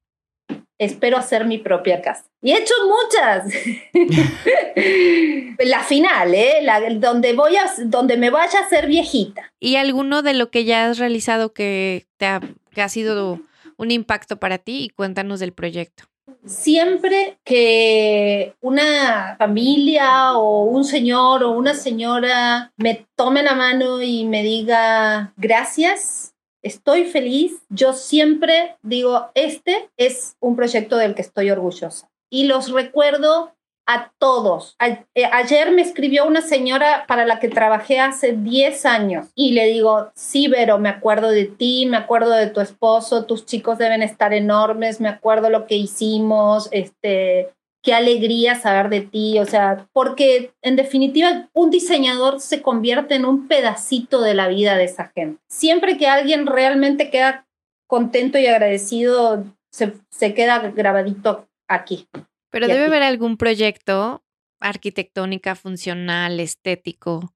espero 0.79 1.17
hacer 1.17 1.45
mi 1.45 1.59
propia 1.59 2.01
casa. 2.01 2.25
Y 2.41 2.53
he 2.53 2.59
hecho 2.59 2.75
muchas. 2.87 3.53
la 5.59 5.81
final, 5.81 6.35
¿eh? 6.35 6.61
La, 6.63 6.81
donde, 6.91 7.33
voy 7.35 7.57
a, 7.57 7.71
donde 7.85 8.17
me 8.17 8.31
vaya 8.31 8.61
a 8.61 8.69
ser 8.69 8.87
viejita. 8.87 9.53
¿Y 9.61 9.77
alguno 9.77 10.23
de 10.23 10.35
lo 10.35 10.51
que 10.51 10.65
ya 10.65 10.87
has 10.87 10.99
realizado 10.99 11.53
que, 11.53 12.07
te 12.17 12.27
ha, 12.27 12.41
que 12.71 12.83
ha 12.83 12.89
sido 12.89 13.41
un 13.77 13.91
impacto 13.91 14.39
para 14.39 14.59
ti? 14.59 14.85
Y 14.85 14.89
cuéntanos 14.91 15.41
del 15.41 15.53
proyecto. 15.53 16.05
Siempre 16.49 17.39
que 17.45 18.55
una 18.63 19.37
familia 19.37 20.33
o 20.39 20.65
un 20.65 20.85
señor 20.85 21.45
o 21.45 21.51
una 21.51 21.75
señora 21.75 22.73
me 22.79 23.07
tome 23.17 23.43
la 23.43 23.55
mano 23.55 24.01
y 24.01 24.25
me 24.25 24.43
diga 24.43 25.35
gracias, 25.37 26.35
estoy 26.63 27.05
feliz, 27.05 27.67
yo 27.69 27.93
siempre 27.93 28.77
digo, 28.83 29.31
este 29.35 29.91
es 29.99 30.37
un 30.41 30.57
proyecto 30.57 30.97
del 30.97 31.15
que 31.15 31.23
estoy 31.23 31.51
orgullosa. 31.51 32.11
Y 32.31 32.45
los 32.45 32.71
recuerdo 32.71 33.55
a 33.89 34.13
todos. 34.19 34.77
Eh, 35.15 35.25
ayer 35.33 35.73
me 35.73 35.81
escribió 35.81 36.27
una 36.27 36.43
señora 36.43 37.07
para 37.09 37.25
la 37.25 37.41
que 37.41 37.49
trabajé 37.49 37.99
hace 37.99 38.35
10 38.35 38.85
años 38.85 39.29
y 39.35 39.53
le 39.53 39.67
digo, 39.67 40.11
sí, 40.15 40.47
Vero, 40.47 40.79
me 40.79 40.91
acuerdo 40.91 41.31
de 41.31 41.47
ti, 41.47 41.87
me 41.87 41.97
acuerdo 41.97 42.33
de 42.33 42.49
tu 42.49 42.61
esposo, 42.61 43.25
tus 43.25 43.47
chicos 43.47 43.79
deben 43.79 44.03
estar 44.03 44.35
enormes, 44.35 45.01
me 45.01 45.09
acuerdo 45.09 45.49
lo 45.49 45.67
que 45.67 45.77
hicimos, 45.77 46.69
este, 46.71 47.49
qué 47.83 47.95
alegría 47.95 48.57
saber 48.57 48.91
de 48.91 49.01
ti, 49.01 49.39
o 49.39 49.47
sea, 49.47 49.89
porque 49.95 50.53
en 50.61 50.77
definitiva 50.77 51.49
un 51.55 51.71
diseñador 51.71 52.41
se 52.41 52.61
convierte 52.61 53.15
en 53.15 53.25
un 53.25 53.49
pedacito 53.49 54.21
de 54.21 54.35
la 54.35 54.49
vida 54.49 54.77
de 54.77 54.85
esa 54.85 55.11
gente. 55.15 55.41
Siempre 55.49 55.97
que 55.97 56.09
alguien 56.09 56.47
realmente 56.47 57.09
queda 57.09 57.47
contento 57.87 58.37
y 58.39 58.47
agradecido, 58.47 59.45
se, 59.73 59.95
se 60.11 60.35
queda 60.35 60.59
grabadito 60.59 61.49
aquí. 61.69 62.07
Pero 62.51 62.67
debe 62.67 62.85
haber 62.85 63.03
algún 63.03 63.37
proyecto 63.37 64.25
arquitectónica, 64.61 65.55
funcional, 65.55 66.41
estético, 66.41 67.35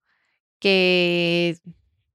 que 0.59 1.57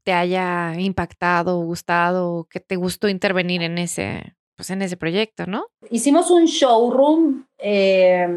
te 0.03 0.13
haya 0.13 0.73
impactado, 0.79 1.59
gustado, 1.59 2.47
que 2.49 2.59
te 2.59 2.75
gustó 2.75 3.09
intervenir 3.09 3.61
en 3.61 3.77
ese, 3.77 4.35
pues 4.55 4.69
en 4.69 4.81
ese 4.81 4.97
proyecto, 4.97 5.45
¿no? 5.45 5.67
Hicimos 5.89 6.31
un 6.31 6.45
showroom 6.45 7.45
eh, 7.57 8.27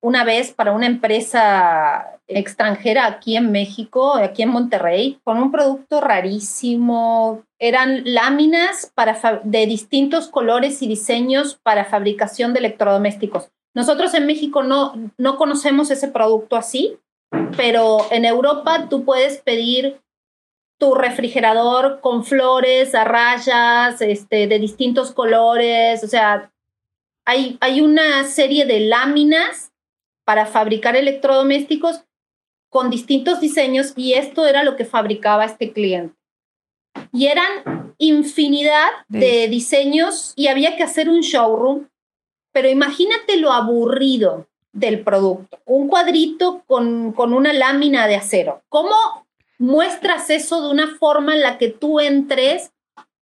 una 0.00 0.24
vez 0.24 0.52
para 0.52 0.72
una 0.72 0.86
empresa 0.86 2.20
extranjera 2.28 3.06
aquí 3.06 3.36
en 3.36 3.50
México, 3.50 4.14
aquí 4.14 4.42
en 4.42 4.50
Monterrey, 4.50 5.18
con 5.24 5.38
un 5.38 5.50
producto 5.50 6.00
rarísimo. 6.00 7.42
Eran 7.58 8.02
láminas 8.04 8.92
para 8.94 9.40
de 9.42 9.66
distintos 9.66 10.28
colores 10.28 10.82
y 10.82 10.88
diseños 10.88 11.58
para 11.62 11.84
fabricación 11.84 12.52
de 12.52 12.60
electrodomésticos. 12.60 13.50
Nosotros 13.78 14.12
en 14.14 14.26
México 14.26 14.64
no, 14.64 14.92
no 15.18 15.36
conocemos 15.36 15.92
ese 15.92 16.08
producto 16.08 16.56
así, 16.56 16.98
pero 17.56 17.98
en 18.10 18.24
Europa 18.24 18.88
tú 18.90 19.04
puedes 19.04 19.38
pedir 19.38 20.00
tu 20.78 20.96
refrigerador 20.96 22.00
con 22.00 22.24
flores 22.24 22.96
a 22.96 23.04
rayas, 23.04 24.00
este, 24.00 24.48
de 24.48 24.58
distintos 24.58 25.12
colores, 25.12 26.02
o 26.02 26.08
sea, 26.08 26.50
hay, 27.24 27.56
hay 27.60 27.80
una 27.80 28.24
serie 28.24 28.66
de 28.66 28.80
láminas 28.80 29.70
para 30.24 30.46
fabricar 30.46 30.96
electrodomésticos 30.96 32.02
con 32.70 32.90
distintos 32.90 33.40
diseños 33.40 33.92
y 33.94 34.14
esto 34.14 34.44
era 34.44 34.64
lo 34.64 34.74
que 34.74 34.86
fabricaba 34.86 35.44
este 35.44 35.72
cliente. 35.72 36.16
Y 37.12 37.28
eran 37.28 37.94
infinidad 37.98 38.88
de 39.06 39.46
diseños 39.46 40.32
y 40.34 40.48
había 40.48 40.76
que 40.76 40.82
hacer 40.82 41.08
un 41.08 41.20
showroom, 41.20 41.86
pero 42.58 42.70
imagínate 42.70 43.36
lo 43.36 43.52
aburrido 43.52 44.48
del 44.72 45.04
producto. 45.04 45.60
Un 45.64 45.86
cuadrito 45.86 46.64
con, 46.66 47.12
con 47.12 47.32
una 47.32 47.52
lámina 47.52 48.08
de 48.08 48.16
acero. 48.16 48.64
¿Cómo 48.68 48.96
muestras 49.58 50.28
eso 50.28 50.60
de 50.60 50.70
una 50.70 50.96
forma 50.96 51.34
en 51.34 51.42
la 51.42 51.56
que 51.56 51.68
tú 51.68 52.00
entres 52.00 52.72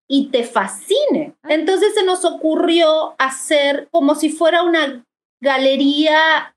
y 0.08 0.28
te 0.28 0.42
fascine? 0.42 1.34
Entonces 1.50 1.92
se 1.92 2.02
nos 2.02 2.24
ocurrió 2.24 3.14
hacer 3.18 3.90
como 3.90 4.14
si 4.14 4.30
fuera 4.30 4.62
una 4.62 5.04
galería 5.42 6.56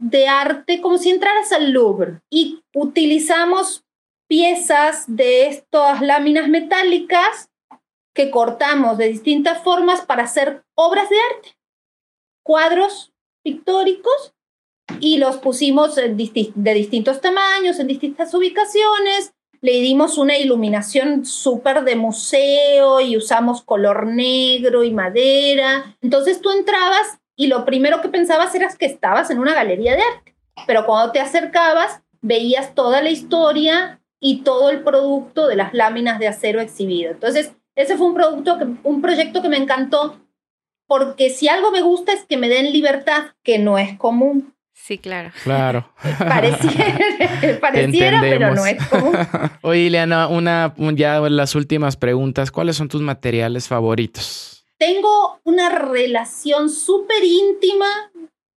de 0.00 0.26
arte, 0.26 0.80
como 0.80 0.98
si 0.98 1.10
entraras 1.10 1.52
al 1.52 1.70
Louvre. 1.70 2.20
Y 2.30 2.64
utilizamos 2.74 3.84
piezas 4.26 5.04
de 5.06 5.46
estas 5.46 6.00
láminas 6.00 6.48
metálicas 6.48 7.48
que 8.12 8.32
cortamos 8.32 8.98
de 8.98 9.06
distintas 9.06 9.62
formas 9.62 10.00
para 10.00 10.24
hacer 10.24 10.64
obras 10.74 11.08
de 11.08 11.16
arte, 11.30 11.61
cuadros 12.42 13.12
pictóricos 13.42 14.34
y 15.00 15.18
los 15.18 15.36
pusimos 15.36 15.96
de 15.96 16.74
distintos 16.74 17.20
tamaños, 17.20 17.78
en 17.78 17.86
distintas 17.86 18.34
ubicaciones. 18.34 19.32
Le 19.60 19.80
dimos 19.80 20.18
una 20.18 20.36
iluminación 20.36 21.24
súper 21.24 21.84
de 21.84 21.94
museo 21.94 23.00
y 23.00 23.16
usamos 23.16 23.62
color 23.62 24.06
negro 24.06 24.82
y 24.82 24.90
madera. 24.90 25.96
Entonces 26.00 26.40
tú 26.40 26.50
entrabas 26.50 27.20
y 27.36 27.46
lo 27.46 27.64
primero 27.64 28.00
que 28.00 28.08
pensabas 28.08 28.54
era 28.54 28.68
que 28.76 28.86
estabas 28.86 29.30
en 29.30 29.38
una 29.38 29.54
galería 29.54 29.94
de 29.94 30.02
arte. 30.02 30.36
Pero 30.66 30.84
cuando 30.84 31.12
te 31.12 31.20
acercabas, 31.20 32.02
veías 32.20 32.74
toda 32.74 33.02
la 33.02 33.10
historia 33.10 34.00
y 34.20 34.42
todo 34.42 34.70
el 34.70 34.82
producto 34.82 35.48
de 35.48 35.56
las 35.56 35.74
láminas 35.74 36.18
de 36.18 36.28
acero 36.28 36.60
exhibido. 36.60 37.10
Entonces, 37.10 37.52
ese 37.74 37.96
fue 37.96 38.06
un, 38.06 38.14
producto 38.14 38.58
un 38.84 39.00
proyecto 39.00 39.42
que 39.42 39.48
me 39.48 39.56
encantó 39.56 40.20
porque 40.92 41.30
si 41.30 41.48
algo 41.48 41.70
me 41.70 41.80
gusta 41.80 42.12
es 42.12 42.26
que 42.26 42.36
me 42.36 42.50
den 42.50 42.70
libertad, 42.70 43.28
que 43.42 43.58
no 43.58 43.78
es 43.78 43.96
común. 43.96 44.54
Sí, 44.74 44.98
claro. 44.98 45.30
Claro. 45.42 45.90
Pareciera, 46.18 46.98
pareciera 47.62 48.20
pero 48.20 48.54
no 48.54 48.66
es 48.66 48.86
común. 48.88 49.16
Oye, 49.62 49.80
Ileana, 49.84 50.28
una, 50.28 50.74
un- 50.76 50.98
ya 50.98 51.18
las 51.20 51.54
últimas 51.54 51.96
preguntas. 51.96 52.50
¿Cuáles 52.50 52.76
son 52.76 52.88
tus 52.88 53.00
materiales 53.00 53.68
favoritos? 53.68 54.66
Tengo 54.76 55.40
una 55.44 55.70
relación 55.70 56.68
súper 56.68 57.24
íntima 57.24 57.86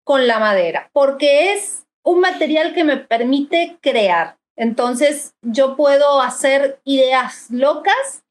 con 0.03 0.27
la 0.27 0.41
madera, 0.41 0.91
porque 0.93 1.53
es 1.53 1.87
un 2.03 2.19
material 2.19 2.75
que 2.75 2.83
me 2.83 2.97
permite 2.97 3.77
crear. 3.81 4.39
Entonces, 4.57 5.35
yo 5.41 5.77
puedo 5.77 6.21
hacer 6.21 6.81
ideas 6.85 7.47
locas 7.51 8.24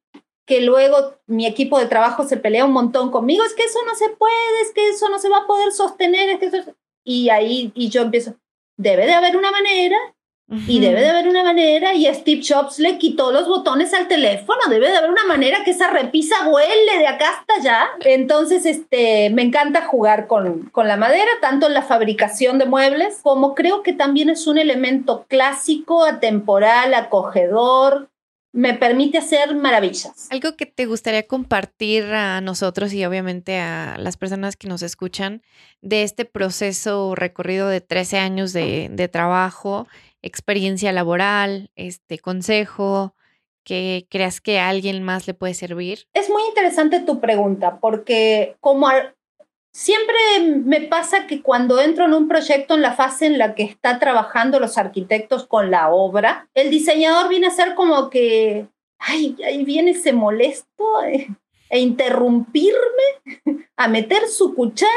que 0.46 0.62
luego 0.62 1.16
mi 1.26 1.46
equipo 1.46 1.80
de 1.80 1.88
trabajo 1.88 2.26
se 2.26 2.38
pelea 2.38 2.66
un 2.66 2.74
montón 2.74 3.12
conmigo, 3.12 3.44
es 3.44 3.54
que 3.54 3.64
eso 3.64 3.80
no 3.86 3.96
se 3.96 4.10
puede, 4.10 4.62
es 4.64 4.72
que 4.74 4.90
eso 4.90 5.10
no 5.10 5.20
se 5.20 5.30
va 5.30 5.40
a 5.40 5.48
poder 5.48 5.72
sostener, 5.72 6.30
es 6.30 6.40
que 6.40 6.46
eso... 6.46 6.76
Y 7.06 7.30
ahí, 7.30 7.72
y 7.76 7.90
yo 7.90 8.02
empiezo, 8.02 8.36
debe 8.78 9.06
de 9.06 9.14
haber 9.14 9.36
una 9.36 9.52
manera 9.52 9.98
y 10.68 10.80
debe 10.82 11.02
de 11.02 11.10
haber 11.10 11.28
una 11.28 11.44
manera, 11.44 11.96
y 11.96 12.06
Steve 12.14 12.42
Jobs 12.48 12.78
le 12.78 12.98
quitó 12.98 13.32
los 13.32 13.48
botones 13.48 13.94
al 13.94 14.08
teléfono, 14.08 14.60
debe 14.70 14.90
de 14.90 14.98
haber 14.98 15.10
una 15.10 15.26
manera 15.26 15.64
que 15.64 15.72
esa 15.72 15.90
repisa 15.90 16.48
vuele 16.48 17.00
de 17.00 17.08
acá 17.08 17.30
hasta 17.30 17.54
allá. 17.56 17.90
Entonces, 18.02 18.66
este, 18.66 19.30
me 19.32 19.42
encanta 19.42 19.86
jugar 19.86 20.28
con, 20.28 20.70
con 20.70 20.88
la 20.88 20.98
madera, 20.98 21.32
tanto 21.42 21.68
en 21.68 21.74
la 21.74 21.82
fabricación 21.82 22.60
de 22.60 22.66
muebles, 22.66 23.20
como 23.24 23.56
creo 23.56 23.82
que 23.82 23.94
también 23.94 24.30
es 24.30 24.46
un 24.46 24.58
elemento 24.58 25.26
clásico, 25.28 26.04
atemporal, 26.04 26.94
acogedor, 26.94 28.10
me 28.54 28.76
permite 28.76 29.18
hacer 29.18 29.56
maravillas. 29.56 30.28
Algo 30.30 30.56
que 30.56 30.66
te 30.66 30.86
gustaría 30.86 31.28
compartir 31.28 32.06
a 32.06 32.40
nosotros 32.40 32.94
y 32.94 33.04
obviamente 33.04 33.60
a 33.60 33.98
las 33.98 34.16
personas 34.16 34.56
que 34.56 34.70
nos 34.70 34.82
escuchan 34.84 35.42
de 35.82 36.04
este 36.04 36.24
proceso 36.24 37.16
recorrido 37.16 37.68
de 37.68 37.82
13 37.82 38.20
años 38.20 38.54
de, 38.54 38.90
de 38.92 39.08
trabajo 39.10 39.88
experiencia 40.24 40.92
laboral, 40.92 41.70
este 41.76 42.18
consejo 42.18 43.14
que 43.64 44.08
creas 44.10 44.42
que 44.42 44.60
a 44.60 44.70
alguien 44.70 45.04
más 45.04 45.28
le 45.28 45.34
puede 45.34 45.54
servir? 45.54 46.08
Es 46.14 46.30
muy 46.30 46.42
interesante 46.48 47.00
tu 47.02 47.20
pregunta 47.20 47.80
porque 47.80 48.56
como 48.60 48.88
siempre 49.74 50.16
me 50.64 50.82
pasa 50.82 51.26
que 51.28 51.42
cuando 51.42 51.82
entro 51.82 52.06
en 52.06 52.14
un 52.14 52.28
proyecto 52.28 52.76
en 52.76 52.82
la 52.82 52.94
fase 52.94 53.26
en 53.26 53.38
la 53.38 53.56
que 53.56 53.64
está 53.64 54.00
trabajando 54.00 54.60
los 54.60 54.78
arquitectos 54.78 55.48
con 55.48 55.72
la 55.72 55.90
obra, 55.92 56.48
el 56.54 56.70
diseñador 56.70 57.28
viene 57.28 57.48
a 57.48 57.52
ser 57.52 57.74
como 57.76 58.10
que, 58.10 58.68
ay, 59.00 59.36
ahí 59.46 59.66
viene 59.66 59.92
ese 59.92 60.14
molesto 60.14 61.04
eh, 61.04 61.28
e 61.70 61.80
interrumpirme, 61.80 63.58
a 63.76 63.88
meter 63.88 64.28
su 64.28 64.54
cuchara. 64.54 64.92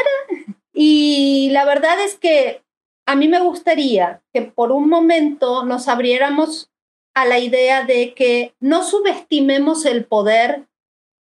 Y 0.75 1.49
la 1.53 1.65
verdad 1.65 1.99
es 2.05 2.17
que 2.17 2.63
a 3.07 3.17
mí 3.17 3.29
me 3.29 3.41
gustaría 3.41 4.23
que 4.35 4.43
por 4.43 4.73
un 4.73 4.91
momento 4.91 5.65
nos 5.65 5.89
abriéramos 5.89 6.71
a 7.15 7.25
la 7.25 7.39
idea 7.39 7.85
de 7.85 8.13
que 8.13 8.55
no 8.61 8.85
subestimemos 8.85 9.87
el 9.87 10.05
poder 10.05 10.67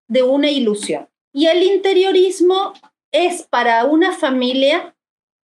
de 0.08 0.24
una 0.24 0.50
ilusión. 0.50 1.08
Y 1.32 1.46
el 1.46 1.62
interiorismo 1.62 2.72
es 3.14 3.44
para 3.44 3.85
una 3.85 4.12
familia 4.12 4.94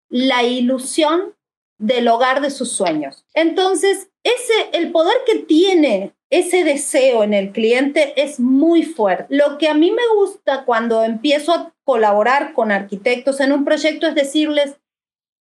la 0.09 0.43
ilusión 0.43 1.35
del 1.79 2.09
hogar 2.09 2.41
de 2.41 2.51
sus 2.51 2.71
sueños. 2.73 3.25
Entonces, 3.33 4.09
ese 4.23 4.69
el 4.73 4.91
poder 4.91 5.15
que 5.25 5.39
tiene 5.39 6.13
ese 6.29 6.63
deseo 6.63 7.23
en 7.23 7.33
el 7.33 7.51
cliente 7.51 8.13
es 8.21 8.39
muy 8.39 8.83
fuerte. 8.83 9.25
Lo 9.29 9.57
que 9.57 9.67
a 9.67 9.73
mí 9.73 9.89
me 9.89 10.07
gusta 10.15 10.65
cuando 10.65 11.03
empiezo 11.03 11.53
a 11.53 11.73
colaborar 11.83 12.53
con 12.53 12.71
arquitectos 12.71 13.39
en 13.39 13.51
un 13.51 13.65
proyecto 13.65 14.05
es 14.05 14.15
decirles, 14.15 14.77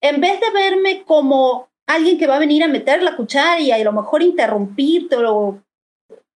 en 0.01 0.21
vez 0.21 0.41
de 0.41 0.51
verme 0.51 1.03
como 1.05 1.69
alguien 1.87 2.17
que 2.17 2.27
va 2.27 2.37
a 2.37 2.41
venir 2.41 2.63
a 2.63 2.69
meter 2.69 3.03
la 3.03 3.17
cuchara 3.17 3.61
y 3.61 3.73
a 3.73 3.79
lo 3.85 3.93
mejor 3.93 4.23
interrumpirte 4.23 5.17
o 5.17 5.61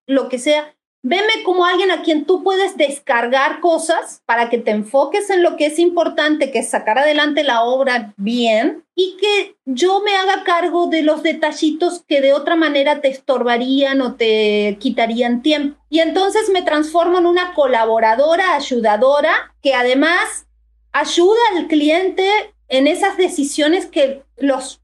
lo 0.07 0.29
que 0.29 0.39
sea, 0.39 0.75
veme 1.03 1.43
como 1.43 1.65
alguien 1.65 1.91
a 1.91 2.01
quien 2.01 2.25
tú 2.25 2.43
puedes 2.43 2.77
descargar 2.77 3.59
cosas 3.59 4.23
para 4.25 4.49
que 4.49 4.57
te 4.57 4.71
enfoques 4.71 5.29
en 5.29 5.43
lo 5.43 5.57
que 5.57 5.65
es 5.65 5.77
importante, 5.77 6.49
que 6.49 6.59
es 6.59 6.69
sacar 6.69 6.97
adelante 6.97 7.43
la 7.43 7.63
obra 7.63 8.13
bien 8.15 8.85
y 8.95 9.17
que 9.17 9.57
yo 9.65 9.99
me 9.99 10.15
haga 10.15 10.45
cargo 10.45 10.87
de 10.87 11.03
los 11.03 11.21
detallitos 11.21 12.03
que 12.07 12.21
de 12.21 12.31
otra 12.31 12.55
manera 12.55 13.01
te 13.01 13.09
estorbarían 13.09 14.01
o 14.01 14.15
te 14.15 14.77
quitarían 14.79 15.41
tiempo. 15.41 15.77
Y 15.89 15.99
entonces 15.99 16.49
me 16.49 16.61
transformo 16.61 17.19
en 17.19 17.25
una 17.25 17.53
colaboradora, 17.53 18.55
ayudadora, 18.55 19.53
que 19.61 19.75
además 19.75 20.47
ayuda 20.93 21.39
al 21.57 21.67
cliente 21.67 22.25
en 22.69 22.87
esas 22.87 23.17
decisiones 23.17 23.87
que 23.87 24.23
los 24.37 24.79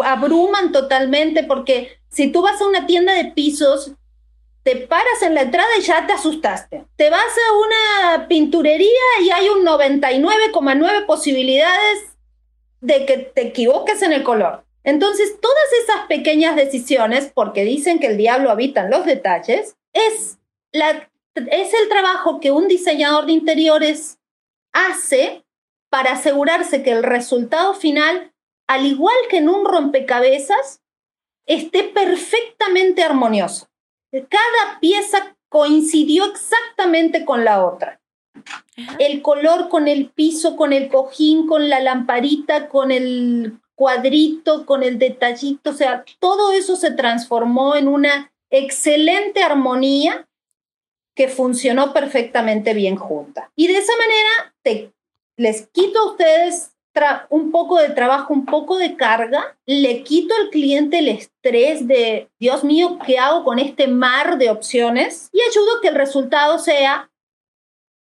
abruman 0.00 0.72
totalmente, 0.72 1.44
porque 1.44 1.98
si 2.08 2.32
tú 2.32 2.40
vas 2.40 2.60
a 2.62 2.66
una 2.66 2.86
tienda 2.86 3.12
de 3.12 3.26
pisos, 3.26 3.92
te 4.66 4.74
paras 4.74 5.22
en 5.22 5.36
la 5.36 5.42
entrada 5.42 5.68
y 5.78 5.82
ya 5.82 6.08
te 6.08 6.12
asustaste. 6.12 6.86
Te 6.96 7.08
vas 7.08 7.20
a 7.22 8.16
una 8.16 8.26
pinturería 8.26 8.90
y 9.22 9.30
hay 9.30 9.48
un 9.48 9.64
99,9 9.64 11.06
posibilidades 11.06 12.16
de 12.80 13.06
que 13.06 13.18
te 13.18 13.42
equivoques 13.42 14.02
en 14.02 14.12
el 14.12 14.24
color. 14.24 14.64
Entonces, 14.82 15.40
todas 15.40 15.72
esas 15.84 16.06
pequeñas 16.08 16.56
decisiones, 16.56 17.30
porque 17.32 17.62
dicen 17.62 18.00
que 18.00 18.08
el 18.08 18.16
diablo 18.16 18.50
habita 18.50 18.80
en 18.80 18.90
los 18.90 19.06
detalles, 19.06 19.76
es, 19.92 20.40
la, 20.72 21.10
es 21.36 21.72
el 21.72 21.88
trabajo 21.88 22.40
que 22.40 22.50
un 22.50 22.66
diseñador 22.66 23.26
de 23.26 23.34
interiores 23.34 24.18
hace 24.72 25.46
para 25.90 26.14
asegurarse 26.14 26.82
que 26.82 26.90
el 26.90 27.04
resultado 27.04 27.72
final, 27.74 28.32
al 28.66 28.84
igual 28.84 29.14
que 29.30 29.36
en 29.36 29.48
un 29.48 29.64
rompecabezas, 29.64 30.82
esté 31.46 31.84
perfectamente 31.84 33.04
armonioso. 33.04 33.68
Cada 34.10 34.80
pieza 34.80 35.36
coincidió 35.48 36.24
exactamente 36.26 37.24
con 37.24 37.44
la 37.44 37.64
otra. 37.64 38.00
El 38.98 39.22
color 39.22 39.68
con 39.68 39.88
el 39.88 40.10
piso, 40.10 40.56
con 40.56 40.72
el 40.72 40.88
cojín, 40.88 41.46
con 41.46 41.68
la 41.68 41.80
lamparita, 41.80 42.68
con 42.68 42.90
el 42.90 43.58
cuadrito, 43.74 44.66
con 44.66 44.82
el 44.82 44.98
detallito, 44.98 45.70
o 45.70 45.74
sea, 45.74 46.04
todo 46.18 46.52
eso 46.52 46.76
se 46.76 46.92
transformó 46.92 47.76
en 47.76 47.88
una 47.88 48.32
excelente 48.50 49.42
armonía 49.42 50.26
que 51.14 51.28
funcionó 51.28 51.92
perfectamente 51.92 52.74
bien 52.74 52.96
junta. 52.96 53.50
Y 53.54 53.68
de 53.68 53.78
esa 53.78 53.92
manera 53.96 54.54
te 54.62 54.92
les 55.36 55.66
quito 55.68 56.00
a 56.00 56.10
ustedes 56.10 56.72
un 57.28 57.50
poco 57.50 57.78
de 57.78 57.90
trabajo, 57.90 58.32
un 58.32 58.46
poco 58.46 58.78
de 58.78 58.96
carga, 58.96 59.58
le 59.66 60.02
quito 60.02 60.34
al 60.34 60.48
cliente 60.48 61.00
el 61.00 61.08
estrés 61.08 61.35
de, 61.52 62.28
Dios 62.38 62.64
mío, 62.64 62.98
¿qué 63.06 63.18
hago 63.18 63.44
con 63.44 63.58
este 63.58 63.88
mar 63.88 64.38
de 64.38 64.50
opciones? 64.50 65.30
Y 65.32 65.40
ayudo 65.40 65.78
a 65.78 65.80
que 65.80 65.88
el 65.88 65.94
resultado 65.94 66.58
sea 66.58 67.10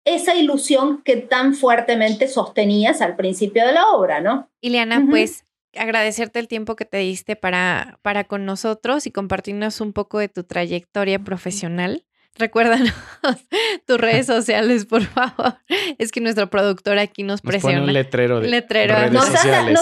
esa 0.05 0.35
ilusión 0.35 1.01
que 1.03 1.17
tan 1.17 1.55
fuertemente 1.55 2.27
sostenías 2.27 3.01
al 3.01 3.15
principio 3.15 3.65
de 3.65 3.73
la 3.73 3.87
obra, 3.87 4.21
¿no? 4.21 4.49
Ileana, 4.61 5.03
pues 5.09 5.45
agradecerte 5.75 6.39
el 6.39 6.47
tiempo 6.47 6.75
que 6.75 6.85
te 6.85 6.97
diste 6.97 7.35
para, 7.35 7.99
para 8.01 8.23
con 8.23 8.45
nosotros 8.45 9.07
y 9.07 9.11
compartirnos 9.11 9.81
un 9.81 9.93
poco 9.93 10.19
de 10.19 10.29
tu 10.29 10.43
trayectoria 10.43 11.19
profesional. 11.19 12.05
Recuérdanos 12.37 12.93
tus 13.87 13.97
redes 13.97 14.25
sociales, 14.25 14.85
por 14.85 15.03
favor. 15.03 15.57
Es 15.97 16.11
que 16.11 16.19
nuestro 16.19 16.49
productor 16.49 16.99
aquí 16.99 17.23
nos, 17.23 17.41
presiona. 17.41 17.81
un 17.81 17.93
letrero 17.93 18.41
de 18.41 18.49
letrero. 18.49 19.09
nos, 19.09 19.29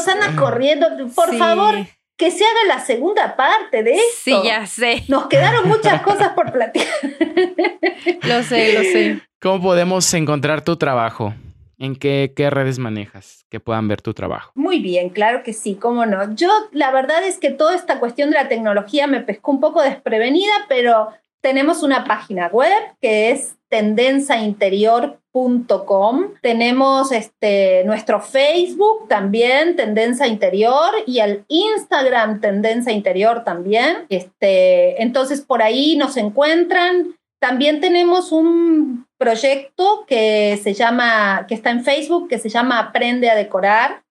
anda, 0.08 0.36
corriendo. 0.39 0.88
Por 1.15 1.36
favor, 1.36 1.76
que 2.24 2.32
se 2.32 2.46
haga 2.46 2.76
la 2.78 2.80
segunda 2.80 3.36
parte 3.36 3.84
de 3.84 3.96
esto. 3.96 4.22
Sí, 4.24 4.34
ya 4.46 4.66
sé. 4.66 5.04
Nos 5.10 5.28
quedaron 5.28 5.68
muchas 5.68 6.02
cosas 6.04 6.30
por 6.30 6.54
platicar. 6.54 6.88
lo 8.24 8.44
sé, 8.44 8.72
lo 8.72 8.82
sé. 8.82 9.20
¿Cómo 9.42 9.62
podemos 9.62 10.14
encontrar 10.14 10.64
tu 10.64 10.78
trabajo? 10.78 11.34
¿En 11.78 11.98
qué, 11.98 12.32
qué, 12.34 12.50
redes 12.50 12.80
manejas 12.80 13.46
que 13.50 13.60
puedan 13.60 13.90
ver 13.90 14.02
tu 14.02 14.14
trabajo? 14.14 14.54
Muy 14.56 14.80
bien, 14.80 15.10
claro 15.10 15.44
que 15.44 15.52
sí, 15.52 15.76
cómo 15.76 16.06
no. 16.06 16.34
Yo 16.34 16.48
la 16.72 16.92
verdad 16.92 17.26
es 17.26 17.40
que 17.40 17.52
toda 17.52 17.76
esta 17.76 18.00
cuestión 18.00 18.30
de 18.30 18.36
la 18.36 18.48
tecnología 18.48 19.06
me 19.06 19.20
pescó 19.20 19.52
un 19.52 19.60
poco 19.60 19.82
desprevenida, 19.82 20.54
pero 20.70 21.10
tenemos 21.44 21.84
una 21.84 22.06
página 22.06 22.48
web 22.48 22.72
que 23.02 23.32
es 23.32 23.58
tendenzainterior.com. 23.70 26.36
Tenemos 26.42 27.12
este, 27.12 27.84
nuestro 27.84 28.22
Facebook 28.22 29.10
también, 29.10 29.76
Tendencia 29.76 30.26
Interior, 30.26 30.90
y 31.06 31.20
el 31.20 31.44
Instagram 31.50 32.40
Tendencia 32.40 32.94
Interior 32.94 33.44
también. 33.44 34.06
Este, 34.08 35.04
entonces, 35.04 35.42
por 35.42 35.62
ahí 35.62 35.98
nos 35.98 36.16
encuentran. 36.16 37.18
También 37.42 37.82
tenemos 37.82 38.32
un 38.32 39.06
proyecto 39.18 40.06
que 40.08 40.58
se 40.64 40.74
llama, 40.74 41.46
que 41.50 41.56
está 41.56 41.72
en 41.72 41.84
Facebook, 41.84 42.30
que 42.30 42.40
se 42.40 42.48
llama 42.48 42.80
Aprende 42.80 43.30
a 43.30 43.36
Decorar, 43.36 44.06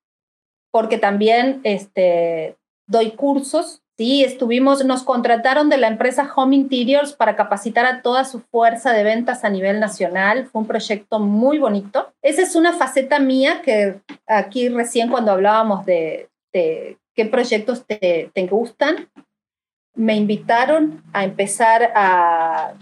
porque 0.70 0.98
también 0.98 1.62
este, 1.64 2.58
doy 2.86 3.12
cursos 3.12 3.81
Sí, 3.98 4.24
estuvimos, 4.24 4.84
nos 4.84 5.02
contrataron 5.02 5.68
de 5.68 5.76
la 5.76 5.86
empresa 5.86 6.32
Home 6.34 6.56
Interiors 6.56 7.12
para 7.12 7.36
capacitar 7.36 7.84
a 7.84 8.00
toda 8.00 8.24
su 8.24 8.40
fuerza 8.40 8.92
de 8.92 9.04
ventas 9.04 9.44
a 9.44 9.50
nivel 9.50 9.80
nacional. 9.80 10.46
Fue 10.46 10.62
un 10.62 10.66
proyecto 10.66 11.20
muy 11.20 11.58
bonito. 11.58 12.12
Esa 12.22 12.42
es 12.42 12.56
una 12.56 12.72
faceta 12.72 13.18
mía 13.18 13.60
que 13.62 14.00
aquí 14.26 14.70
recién 14.70 15.10
cuando 15.10 15.32
hablábamos 15.32 15.84
de, 15.84 16.30
qué 16.52 17.26
proyectos 17.30 17.86
te, 17.86 18.30
te 18.32 18.46
gustan, 18.46 19.10
me 19.94 20.16
invitaron 20.16 21.02
a 21.12 21.24
empezar 21.24 21.92
a 21.94 22.72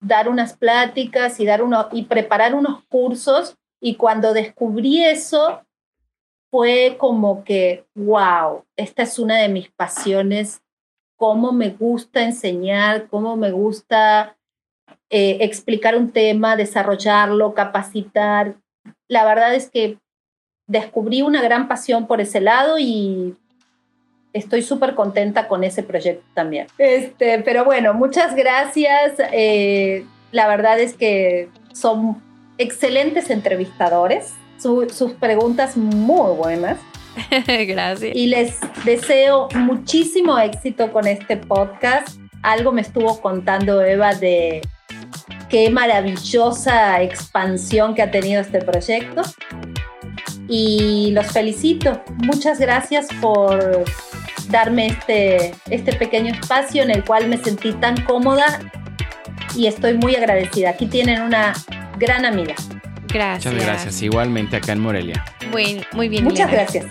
dar 0.00 0.28
unas 0.28 0.54
pláticas 0.56 1.38
y, 1.38 1.46
dar 1.46 1.62
uno, 1.62 1.88
y 1.92 2.02
preparar 2.06 2.54
unos 2.54 2.82
cursos. 2.88 3.56
Y 3.80 3.94
cuando 3.94 4.32
descubrí 4.32 5.04
eso, 5.04 5.62
fue 6.52 6.96
como 6.98 7.44
que, 7.44 7.86
wow, 7.94 8.64
esta 8.76 9.04
es 9.04 9.18
una 9.18 9.38
de 9.38 9.48
mis 9.48 9.70
pasiones, 9.70 10.60
cómo 11.16 11.50
me 11.50 11.70
gusta 11.70 12.22
enseñar, 12.24 13.08
cómo 13.08 13.38
me 13.38 13.50
gusta 13.52 14.36
eh, 15.08 15.38
explicar 15.40 15.96
un 15.96 16.12
tema, 16.12 16.54
desarrollarlo, 16.56 17.54
capacitar. 17.54 18.56
La 19.08 19.24
verdad 19.24 19.54
es 19.54 19.70
que 19.70 19.96
descubrí 20.66 21.22
una 21.22 21.40
gran 21.40 21.68
pasión 21.68 22.06
por 22.06 22.20
ese 22.20 22.42
lado 22.42 22.78
y 22.78 23.34
estoy 24.34 24.60
súper 24.60 24.94
contenta 24.94 25.48
con 25.48 25.64
ese 25.64 25.82
proyecto 25.82 26.26
también. 26.34 26.66
Este, 26.76 27.38
pero 27.38 27.64
bueno, 27.64 27.94
muchas 27.94 28.34
gracias. 28.34 29.14
Eh, 29.32 30.04
la 30.32 30.48
verdad 30.48 30.78
es 30.80 30.98
que 30.98 31.48
son 31.72 32.22
excelentes 32.58 33.30
entrevistadores, 33.30 34.34
sus 34.62 35.12
preguntas 35.18 35.76
muy 35.76 36.36
buenas. 36.36 36.78
gracias. 37.46 38.14
Y 38.14 38.26
les 38.26 38.58
deseo 38.84 39.48
muchísimo 39.54 40.38
éxito 40.38 40.92
con 40.92 41.06
este 41.06 41.36
podcast. 41.36 42.18
Algo 42.42 42.72
me 42.72 42.80
estuvo 42.80 43.20
contando 43.20 43.82
Eva 43.82 44.14
de 44.14 44.62
qué 45.48 45.70
maravillosa 45.70 47.02
expansión 47.02 47.94
que 47.94 48.02
ha 48.02 48.10
tenido 48.10 48.40
este 48.40 48.60
proyecto. 48.60 49.22
Y 50.48 51.10
los 51.12 51.26
felicito. 51.26 52.02
Muchas 52.24 52.58
gracias 52.58 53.06
por 53.20 53.84
darme 54.50 54.86
este, 54.86 55.54
este 55.70 55.92
pequeño 55.94 56.32
espacio 56.32 56.82
en 56.82 56.90
el 56.90 57.04
cual 57.04 57.28
me 57.28 57.38
sentí 57.38 57.72
tan 57.72 58.02
cómoda 58.04 58.60
y 59.56 59.66
estoy 59.66 59.94
muy 59.94 60.16
agradecida. 60.16 60.70
Aquí 60.70 60.86
tienen 60.86 61.22
una 61.22 61.52
gran 61.98 62.24
amiga. 62.24 62.54
Gracias. 63.12 63.52
Muchas 63.52 63.66
gracias. 63.66 64.02
Igualmente 64.02 64.56
acá 64.56 64.72
en 64.72 64.80
Morelia. 64.80 65.24
Muy, 65.50 65.84
muy 65.92 66.08
bien. 66.08 66.24
Muchas 66.24 66.50
gracias. 66.50 66.86